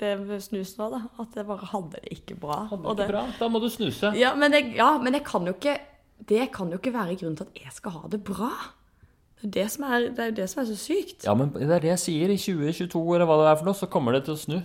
det 0.00 0.10
med 0.22 0.42
snus 0.44 0.74
nå, 0.78 0.88
da. 0.94 1.02
At 1.22 1.36
jeg 1.36 1.48
bare 1.48 1.68
hadde 1.72 1.98
det 1.98 2.16
ikke 2.16 2.38
bra. 2.40 2.62
Hadde 2.70 2.86
Og 2.86 2.98
det 2.98 3.06
ikke 3.08 3.16
bra, 3.16 3.24
da 3.40 3.48
må 3.52 3.62
du 3.62 3.68
snuse. 3.72 4.12
Ja, 4.18 4.34
men 4.38 4.56
jeg, 4.56 4.72
ja, 4.78 4.92
men 5.02 5.18
jeg 5.18 5.24
kan 5.28 5.48
jo 5.48 5.56
ikke 5.56 5.78
Det 6.30 6.50
kan 6.52 6.68
jo 6.68 6.76
ikke 6.76 6.92
være 6.92 7.16
grunnen 7.16 7.38
til 7.38 7.48
at 7.48 7.62
jeg 7.64 7.72
skal 7.72 7.96
ha 7.96 8.10
det 8.12 8.20
bra. 8.24 8.50
Det 9.40 9.48
er 9.48 9.54
det 9.54 9.70
som 9.72 9.86
er, 9.88 10.10
det 10.12 10.20
er 10.20 10.28
jo 10.32 10.36
det 10.36 10.50
som 10.52 10.60
er 10.60 10.66
så 10.68 10.76
sykt. 10.76 11.24
Ja, 11.24 11.32
men 11.34 11.48
det 11.54 11.70
er 11.70 11.80
det 11.80 11.94
jeg 11.94 12.02
sier. 12.02 12.32
I 12.32 12.36
2022 12.36 13.00
eller 13.16 13.28
hva 13.28 13.38
det 13.40 13.48
er 13.48 13.56
for 13.56 13.70
noe, 13.70 13.78
så 13.78 13.88
kommer 13.88 14.16
det 14.16 14.26
til 14.26 14.36
å 14.36 14.40
snu. 14.40 14.58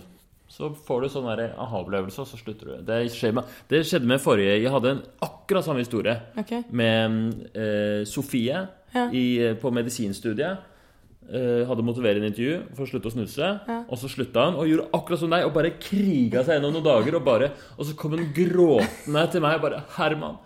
Så 0.52 0.68
får 0.86 1.02
du 1.02 1.08
sånn 1.10 1.26
aha-opplevelse, 1.26 2.22
og 2.22 2.28
så 2.28 2.38
slutter 2.38 2.68
du. 2.68 2.74
Det, 2.86 3.00
skjer 3.10 3.34
med, 3.34 3.48
det 3.72 3.80
skjedde 3.88 4.06
med 4.06 4.22
forrige 4.22 4.60
Jeg 4.60 4.70
hadde 4.70 4.92
en 4.94 5.02
akkurat 5.26 5.66
samme 5.66 5.82
historie 5.82 6.14
okay. 6.38 6.62
med 6.70 7.48
eh, 7.56 8.04
Sofie 8.06 8.66
Ja. 8.94 9.08
i, 9.12 9.54
på 9.60 9.72
medisinstudiet. 9.74 10.75
Eh, 11.26 11.64
hadde 11.66 11.82
motiverende 11.82 12.28
intervju 12.30 12.58
for 12.76 12.84
å 12.84 12.86
slutte 12.86 13.10
å 13.10 13.12
snuse. 13.16 13.46
Ja. 13.66 13.78
Og 13.90 13.98
så 13.98 14.06
slutta 14.10 14.44
han 14.46 14.58
og 14.60 14.68
gjorde 14.70 14.86
akkurat 14.94 15.18
som 15.18 15.32
deg 15.32 15.46
og 15.48 15.56
bare 15.56 15.72
kriga 15.82 16.44
seg 16.46 16.60
gjennom 16.60 16.76
noen 16.76 16.84
dager. 16.86 17.16
Og, 17.18 17.24
bare, 17.26 17.48
og 17.74 17.88
så 17.88 17.94
kom 17.98 18.14
hun 18.14 18.28
gråtende 18.36 19.24
til 19.32 19.42
meg 19.42 19.56
og 19.58 19.64
bare 19.64 19.80
'Herman, 19.96 20.36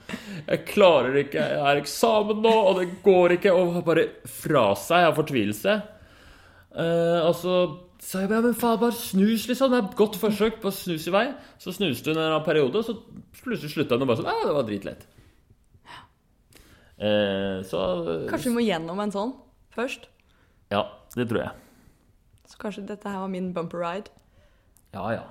jeg 0.46 0.64
klarer 0.70 1.12
det 1.12 1.26
ikke. 1.26 1.44
Jeg 1.52 1.64
har 1.66 1.80
eksamen 1.82 2.40
nå, 2.40 2.54
og 2.70 2.80
det 2.80 2.86
går 3.04 3.36
ikke.' 3.36 3.52
Og 3.52 3.84
bare 3.84 4.06
fra 4.24 4.70
seg 4.72 5.04
av 5.10 5.18
fortvilelse. 5.20 5.74
Uh, 6.70 7.26
og 7.26 7.34
så 7.34 7.54
sa 8.00 8.22
jeg 8.22 8.30
ja, 8.30 8.40
men 8.40 8.54
faen, 8.56 8.78
bare 8.80 8.96
snus, 8.96 9.48
liksom. 9.50 9.68
Det 9.70 9.78
er 9.82 9.88
et 9.90 9.98
godt 9.98 10.16
forsøk 10.16 10.62
på 10.62 10.70
å 10.70 10.72
snus 10.72 11.04
i 11.10 11.12
vei. 11.12 11.26
Så 11.60 11.74
snuste 11.76 12.14
hun 12.14 12.22
en 12.22 12.46
periode, 12.46 12.80
og 12.80 12.86
så 12.86 12.96
plutselig 13.42 13.74
slutta 13.74 13.98
hun 13.98 14.06
og 14.06 14.14
bare 14.14 14.22
sånn 14.22 14.30
Ja, 14.30 14.46
det 14.46 14.56
var 14.56 14.64
dritlett. 14.64 15.04
Eh, 17.00 17.60
så 17.64 17.78
Kanskje 18.28 18.48
vi 18.48 18.56
må 18.56 18.64
gjennom 18.64 18.98
en 19.00 19.12
sånn 19.12 19.30
først? 19.72 20.08
Ja, 20.70 20.84
det 21.16 21.28
tror 21.30 21.40
jeg. 21.42 21.50
Så 22.50 22.58
kanskje 22.62 22.86
dette 22.86 23.08
her 23.10 23.18
var 23.22 23.30
min 23.32 23.52
bumper 23.54 23.78
ride? 23.82 24.10
Ja, 24.94 25.04
ja. 25.14 25.24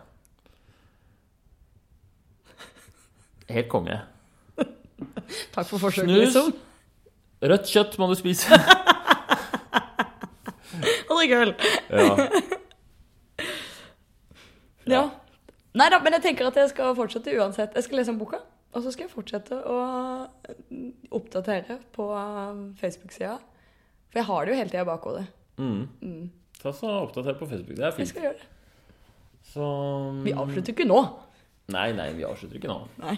Helt 3.49 3.69
konge. 3.71 3.97
Takk 5.55 5.65
for 5.67 5.77
forsøket, 5.81 6.09
Snus. 6.09 6.19
liksom. 6.25 6.51
Rødt 7.49 7.69
kjøtt 7.71 7.95
må 8.01 8.07
du 8.11 8.15
spise. 8.19 8.59
Og 11.09 11.15
drikke 11.17 11.43
øl. 11.45 11.53
ja. 11.89 12.13
Ja. 14.89 15.03
Nei 15.77 15.85
da, 15.93 15.99
men 16.01 16.15
jeg 16.15 16.23
tenker 16.23 16.47
at 16.49 16.55
jeg 16.57 16.71
skal 16.71 16.95
fortsette 16.97 17.29
uansett. 17.37 17.75
Jeg 17.77 17.85
skal 17.85 17.99
lese 17.99 18.09
om 18.09 18.17
boka, 18.17 18.39
og 18.73 18.81
så 18.81 18.89
skal 18.89 19.05
jeg 19.05 19.11
fortsette 19.13 19.53
å 19.69 19.75
oppdatere 21.13 21.75
på 21.93 22.07
Facebook-sida. 22.79 23.35
For 24.09 24.19
jeg 24.21 24.25
har 24.25 24.45
det 24.45 24.53
jo 24.53 24.57
hele 24.59 24.69
tida 24.73 24.81
i 24.85 24.89
bakhodet. 24.89 25.25
Mm. 25.59 26.29
Ta 26.61 26.71
så 26.75 26.89
Oppdater 27.03 27.35
på 27.39 27.47
Facebook. 27.49 27.75
Det 27.77 27.85
er 27.85 27.97
Jeg 28.01 28.07
skal 28.11 28.21
gjøre 28.29 28.37
det. 28.39 28.47
Så 29.49 29.65
Vi 30.25 30.31
avslutter 30.33 30.73
ikke 30.73 30.87
nå. 30.89 31.01
Nei, 31.69 31.91
nei, 31.93 32.09
vi 32.17 32.23
avslutter 32.27 32.57
ikke 32.59 32.71
nå. 32.71 32.79
Nei. 33.03 33.17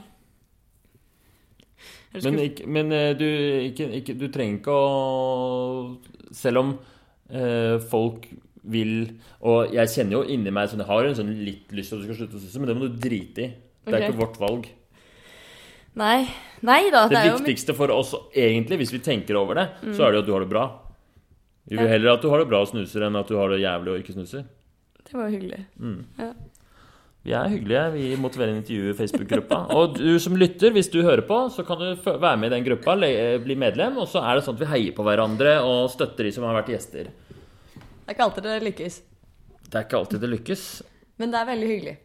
Men, 2.13 2.37
ikke, 2.43 2.65
men 2.67 2.91
eh, 2.91 3.13
du, 3.17 3.25
ikke, 3.71 3.87
ikke, 4.01 4.13
du 4.19 4.25
trenger 4.33 4.57
ikke 4.59 4.73
å 4.75 6.33
Selv 6.35 6.59
om 6.61 6.73
eh, 7.31 7.77
folk 7.91 8.27
vil 8.67 8.91
Og 9.39 9.71
jeg 9.73 9.89
kjenner 9.93 10.17
jo 10.19 10.23
inni 10.35 10.51
meg 10.53 10.67
sånn 10.69 10.83
Jeg 10.83 10.89
har 10.91 11.07
en 11.07 11.15
sånn 11.17 11.31
litt 11.47 11.71
lyst 11.73 11.93
til 11.93 12.01
at 12.01 12.03
du 12.03 12.09
skal 12.11 12.19
slutte 12.19 12.37
å 12.37 12.43
snuse, 12.43 12.59
men 12.61 12.69
det 12.69 12.75
må 12.77 12.89
du 12.91 12.99
drite 13.01 13.45
i. 13.47 13.49
Det 13.87 13.95
er 13.95 14.03
Ok. 14.03 14.09
ikke 14.11 14.19
vårt 14.19 14.37
valg. 14.43 14.67
Nei. 15.97 16.19
Nei 16.67 16.81
da. 16.93 17.07
Det 17.07 17.15
Det 17.15 17.21
er 17.23 17.31
jo 17.31 17.39
viktigste 17.39 17.73
for 17.79 17.91
oss 17.95 18.11
egentlig, 18.37 18.77
hvis 18.83 18.93
vi 18.93 18.99
tenker 19.03 19.39
over 19.39 19.55
det, 19.57 19.65
Mm. 19.81 19.95
så 19.97 20.05
er 20.05 20.11
det 20.11 20.19
jo 20.19 20.21
at 20.21 20.27
du 20.27 20.33
har 20.35 20.43
det 20.45 20.49
bra. 20.51 20.65
Vi 21.69 21.77
vil 21.77 21.85
Ja. 21.85 21.91
heller 21.91 22.13
at 22.13 22.21
du 22.21 22.29
har 22.29 22.39
det 22.39 22.49
bra 22.49 22.61
og 22.61 22.67
snuser, 22.67 23.03
enn 23.05 23.15
at 23.15 23.27
du 23.27 23.35
har 23.37 23.49
det 23.49 23.59
jævlig 23.61 23.93
og 23.93 23.99
ikke 24.01 24.13
snuser. 24.13 24.45
Det 25.05 25.13
var 25.13 25.29
hyggelig. 25.29 25.65
Vi 27.23 27.33
er 27.37 27.49
hyggelige, 27.49 27.91
vi 27.93 28.15
motiverer 28.17 28.55
intervjuer 28.57 28.89
i 28.89 28.97
Facebook-gruppa. 28.97 29.59
Og 29.77 29.95
du 29.97 30.17
som 30.19 30.33
lytter, 30.35 30.71
hvis 30.73 30.89
du 30.89 31.01
hører 31.03 31.21
på, 31.21 31.37
så 31.53 31.63
kan 31.65 31.77
du 31.77 31.95
være 32.01 32.37
med 32.37 32.51
i 32.51 32.55
den 32.55 32.65
gruppa, 32.65 32.95
bli 33.43 33.55
medlem, 33.55 33.97
og 34.01 34.07
så 34.09 34.23
er 34.25 34.35
det 34.39 34.43
sånn 34.47 34.55
at 34.57 34.61
vi 34.63 34.65
heier 34.73 34.95
på 34.97 35.03
hverandre 35.05 35.59
og 35.61 35.89
støtter 35.93 36.23
de 36.25 36.31
som 36.31 36.43
har 36.43 36.57
vært 36.63 36.73
gjester. 36.73 37.11
Det 37.13 38.07
er 38.09 38.13
ikke 38.15 38.25
alltid 38.25 38.43
det 38.43 38.63
lykkes. 38.63 39.01
Det 39.69 39.75
er 39.75 39.85
ikke 39.85 39.99
alltid 40.01 40.19
det 40.25 40.29
lykkes. 40.33 40.63
Men 41.19 41.31
det 41.31 41.39
er 41.39 41.45
veldig 41.45 41.69
hyggelig. 41.69 41.97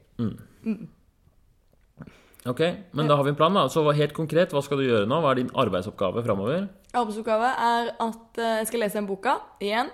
Ok, 2.47 2.63
men 2.95 3.09
da 3.09 3.17
har 3.19 3.27
vi 3.27 3.33
en 3.33 3.39
plan, 3.39 3.55
da. 3.55 3.67
Så 3.73 3.83
helt 3.97 4.15
konkret, 4.17 4.53
hva 4.55 4.63
skal 4.65 4.81
du 4.81 4.87
gjøre 4.87 5.09
nå? 5.09 5.19
Hva 5.23 5.33
er 5.33 5.41
din 5.41 5.53
arbeidsoppgave 5.59 6.23
framover? 6.27 6.69
Arbeidsoppgave 6.93 7.51
er 7.67 7.93
at 8.05 8.41
eh, 8.41 8.57
jeg 8.61 8.71
skal 8.71 8.85
lese 8.85 9.01
en 9.01 9.09
boka 9.09 9.37
igjen, 9.63 9.91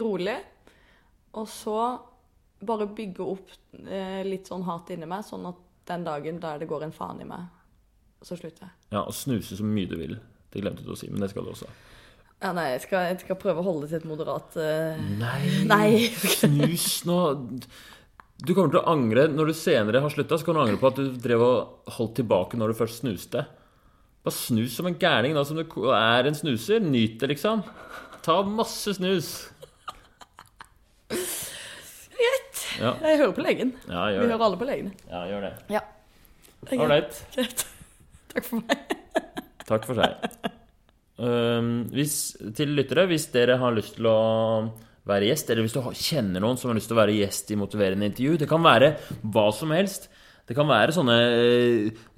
rolig, 0.00 0.36
og 1.36 1.48
så 1.50 1.78
bare 2.64 2.88
bygge 2.96 3.26
opp 3.26 3.52
eh, 3.84 4.22
litt 4.26 4.48
sånn 4.48 4.64
hat 4.68 4.92
inni 4.94 5.08
meg, 5.10 5.26
sånn 5.26 5.44
at 5.50 5.60
den 5.90 6.06
dagen 6.06 6.40
der 6.40 6.62
det 6.62 6.68
går 6.70 6.86
en 6.86 6.94
faen 6.96 7.20
i 7.20 7.28
meg, 7.28 7.50
så 8.24 8.38
slutter 8.40 8.68
jeg. 8.68 8.76
Ja, 8.94 9.02
og 9.04 9.12
snuse 9.16 9.58
så 9.58 9.66
mye 9.66 9.90
du 9.90 9.98
vil. 10.00 10.16
Det 10.54 10.62
glemte 10.62 10.86
du 10.86 10.94
å 10.94 10.98
si, 10.98 11.10
men 11.12 11.20
det 11.20 11.32
skal 11.34 11.44
du 11.44 11.52
også. 11.52 11.68
Ja, 12.40 12.52
nei, 12.56 12.70
jeg 12.74 12.84
skal, 12.84 13.08
jeg 13.10 13.20
skal 13.22 13.38
prøve 13.40 13.62
å 13.62 13.66
holde 13.66 13.86
det 13.86 13.94
til 13.94 14.02
et 14.02 14.08
moderat 14.08 14.56
uh... 14.60 15.04
Nei, 15.20 15.40
Nei. 15.72 15.88
snus 16.12 17.04
nå 17.08 17.18
Du 18.44 18.52
kommer 18.52 18.72
til 18.74 18.80
å 18.82 18.88
angre 18.92 19.26
når 19.32 19.50
du 19.50 19.54
senere 19.56 20.00
har 20.04 20.12
slutta. 20.12 20.36
Så 20.38 20.44
kan 20.48 20.56
du 20.58 20.62
angre 20.64 20.80
på 20.80 20.90
at 20.90 20.98
du 21.00 21.14
drev 21.24 21.44
og 21.44 21.92
holdt 21.96 22.16
tilbake 22.20 22.58
når 22.60 22.72
du 22.72 22.78
først 22.82 23.00
snuste. 23.02 23.44
Bare 24.24 24.36
snus 24.36 24.76
som 24.76 24.88
en 24.88 24.96
gærning 25.00 25.34
da 25.36 25.44
som 25.48 25.56
du 25.58 25.64
er 25.92 26.28
en 26.28 26.36
snuser. 26.36 26.80
Nyt 26.84 27.18
det, 27.22 27.30
liksom. 27.34 27.62
Ta 28.24 28.38
masse 28.48 28.94
snus. 28.98 29.32
Greit. 31.08 32.62
Ja, 32.80 32.92
Jeg 33.04 33.20
hører 33.20 33.34
på 33.36 33.44
legen. 33.44 33.74
ja 33.88 34.06
Vi 34.10 34.18
det. 34.18 34.28
hører 34.32 34.44
alle 34.48 34.58
på 34.60 34.68
legene. 34.68 34.92
Ja, 35.10 35.24
gjør 35.30 35.46
det. 35.48 35.52
Ja. 35.76 35.82
Ålreit. 36.74 37.20
Takk 38.34 38.46
for 38.48 38.62
meg. 38.64 38.94
Takk 39.68 39.84
for 39.88 40.00
seg. 40.00 40.50
Um, 41.14 41.68
hvis, 41.94 42.14
til 42.58 42.72
lyttere, 42.74 43.04
hvis 43.06 43.28
dere 43.32 43.56
har 43.60 43.76
lyst 43.76 43.94
til 44.00 44.08
å 44.10 44.16
være 45.08 45.28
gjest, 45.28 45.50
eller 45.50 45.66
hvis 45.66 45.76
du 45.76 45.80
kjenner 46.00 46.42
noen 46.44 46.58
som 46.60 46.70
har 46.70 46.78
lyst 46.78 46.88
til 46.90 46.96
å 46.96 47.02
være 47.02 47.16
gjest 47.18 47.50
i 47.52 47.58
motiverende 47.60 48.08
intervju 48.08 48.38
Det 48.40 48.48
kan 48.48 48.62
være 48.64 48.94
hva 49.34 49.50
som 49.52 49.74
helst. 49.76 50.08
Det 50.44 50.56
kan 50.56 50.68
være 50.68 50.92
sånne 50.92 51.14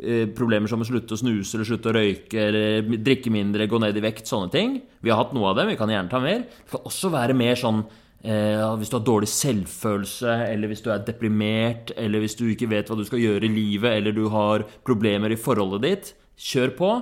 eh, 0.03 0.25
problemer 0.35 0.71
som 0.71 0.83
å 0.83 0.87
slutte 0.87 1.15
å 1.15 1.21
snuse 1.21 1.55
eller 1.55 1.69
slutte 1.69 1.93
å 1.93 1.95
røyke 1.95 2.41
eller 2.49 2.97
drikke 3.07 3.31
mindre, 3.31 3.69
gå 3.71 3.79
ned 3.83 3.99
i 3.99 4.03
vekt, 4.03 4.27
sånne 4.27 4.51
ting. 4.51 4.81
Vi 4.99 5.13
har 5.13 5.21
hatt 5.21 5.35
noe 5.37 5.53
av 5.53 5.61
dem, 5.61 5.71
vi 5.71 5.79
kan 5.79 5.93
gjerne 5.93 6.11
ta 6.11 6.19
mer. 6.23 6.43
Det 6.43 6.75
kan 6.75 6.89
også 6.91 7.13
være 7.15 7.37
mer 7.39 7.59
sånn 7.61 7.85
eh, 8.27 8.65
hvis 8.81 8.91
du 8.91 8.97
har 8.99 9.05
dårlig 9.07 9.31
selvfølelse, 9.31 10.39
eller 10.49 10.73
hvis 10.73 10.83
du 10.83 10.91
er 10.91 11.05
deprimert, 11.07 11.95
eller 11.95 12.25
hvis 12.25 12.35
du 12.39 12.49
ikke 12.51 12.71
vet 12.75 12.91
hva 12.91 12.99
du 12.99 13.07
skal 13.07 13.23
gjøre 13.23 13.47
i 13.47 13.55
livet, 13.55 13.93
eller 13.93 14.17
du 14.17 14.27
har 14.35 14.67
problemer 14.87 15.31
i 15.31 15.39
forholdet 15.39 15.87
ditt, 15.87 16.13
kjør 16.51 16.75
på. 16.81 16.93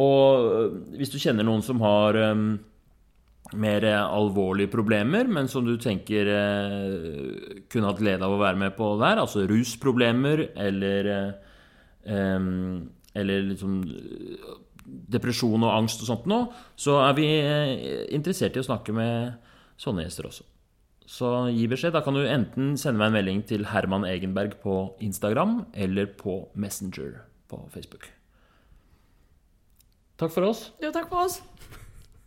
Og 0.00 0.48
øh, 0.48 0.78
hvis 0.96 1.12
du 1.12 1.20
kjenner 1.20 1.44
noen 1.46 1.62
som 1.62 1.84
har 1.84 2.16
øhm, 2.18 2.48
mer 3.60 3.84
eh, 3.88 4.00
alvorlige 4.02 4.72
problemer, 4.72 5.28
men 5.30 5.48
som 5.50 5.66
du 5.66 5.74
tenker 5.80 6.28
eh, 6.30 7.62
kunne 7.72 7.90
hatt 7.90 8.02
glede 8.02 8.26
av 8.26 8.34
å 8.34 8.40
være 8.42 8.60
med 8.60 8.76
på 8.78 8.94
der, 9.02 9.20
altså 9.22 9.46
rusproblemer 9.50 10.48
eller 10.54 11.10
eh, 11.12 12.62
Eller 13.14 13.44
liksom 13.46 13.76
eh, 13.86 14.48
depresjon 14.84 15.62
og 15.62 15.72
angst 15.72 16.02
og 16.02 16.10
sånt 16.10 16.26
noe, 16.28 16.48
så 16.76 16.98
er 17.06 17.14
vi 17.16 17.28
eh, 17.38 18.08
interessert 18.14 18.56
i 18.56 18.62
å 18.62 18.66
snakke 18.66 18.92
med 18.96 19.38
sånne 19.80 20.04
gjester 20.04 20.28
også. 20.28 20.48
Så 21.04 21.30
gi 21.52 21.66
beskjed. 21.68 21.92
Da 21.92 22.00
kan 22.04 22.16
du 22.16 22.24
enten 22.24 22.74
sende 22.80 23.00
meg 23.00 23.12
en 23.12 23.18
melding 23.18 23.42
til 23.48 23.66
Herman 23.68 24.06
Egenberg 24.08 24.56
på 24.62 24.96
Instagram 25.04 25.64
eller 25.76 26.08
på 26.16 26.46
Messenger 26.56 27.18
på 27.52 27.60
Facebook. 27.74 28.08
Takk 30.16 30.32
for 30.32 30.48
oss. 30.48 30.70
Jo, 30.80 30.94
takk 30.94 31.10
for 31.10 31.26
oss. 31.26 31.42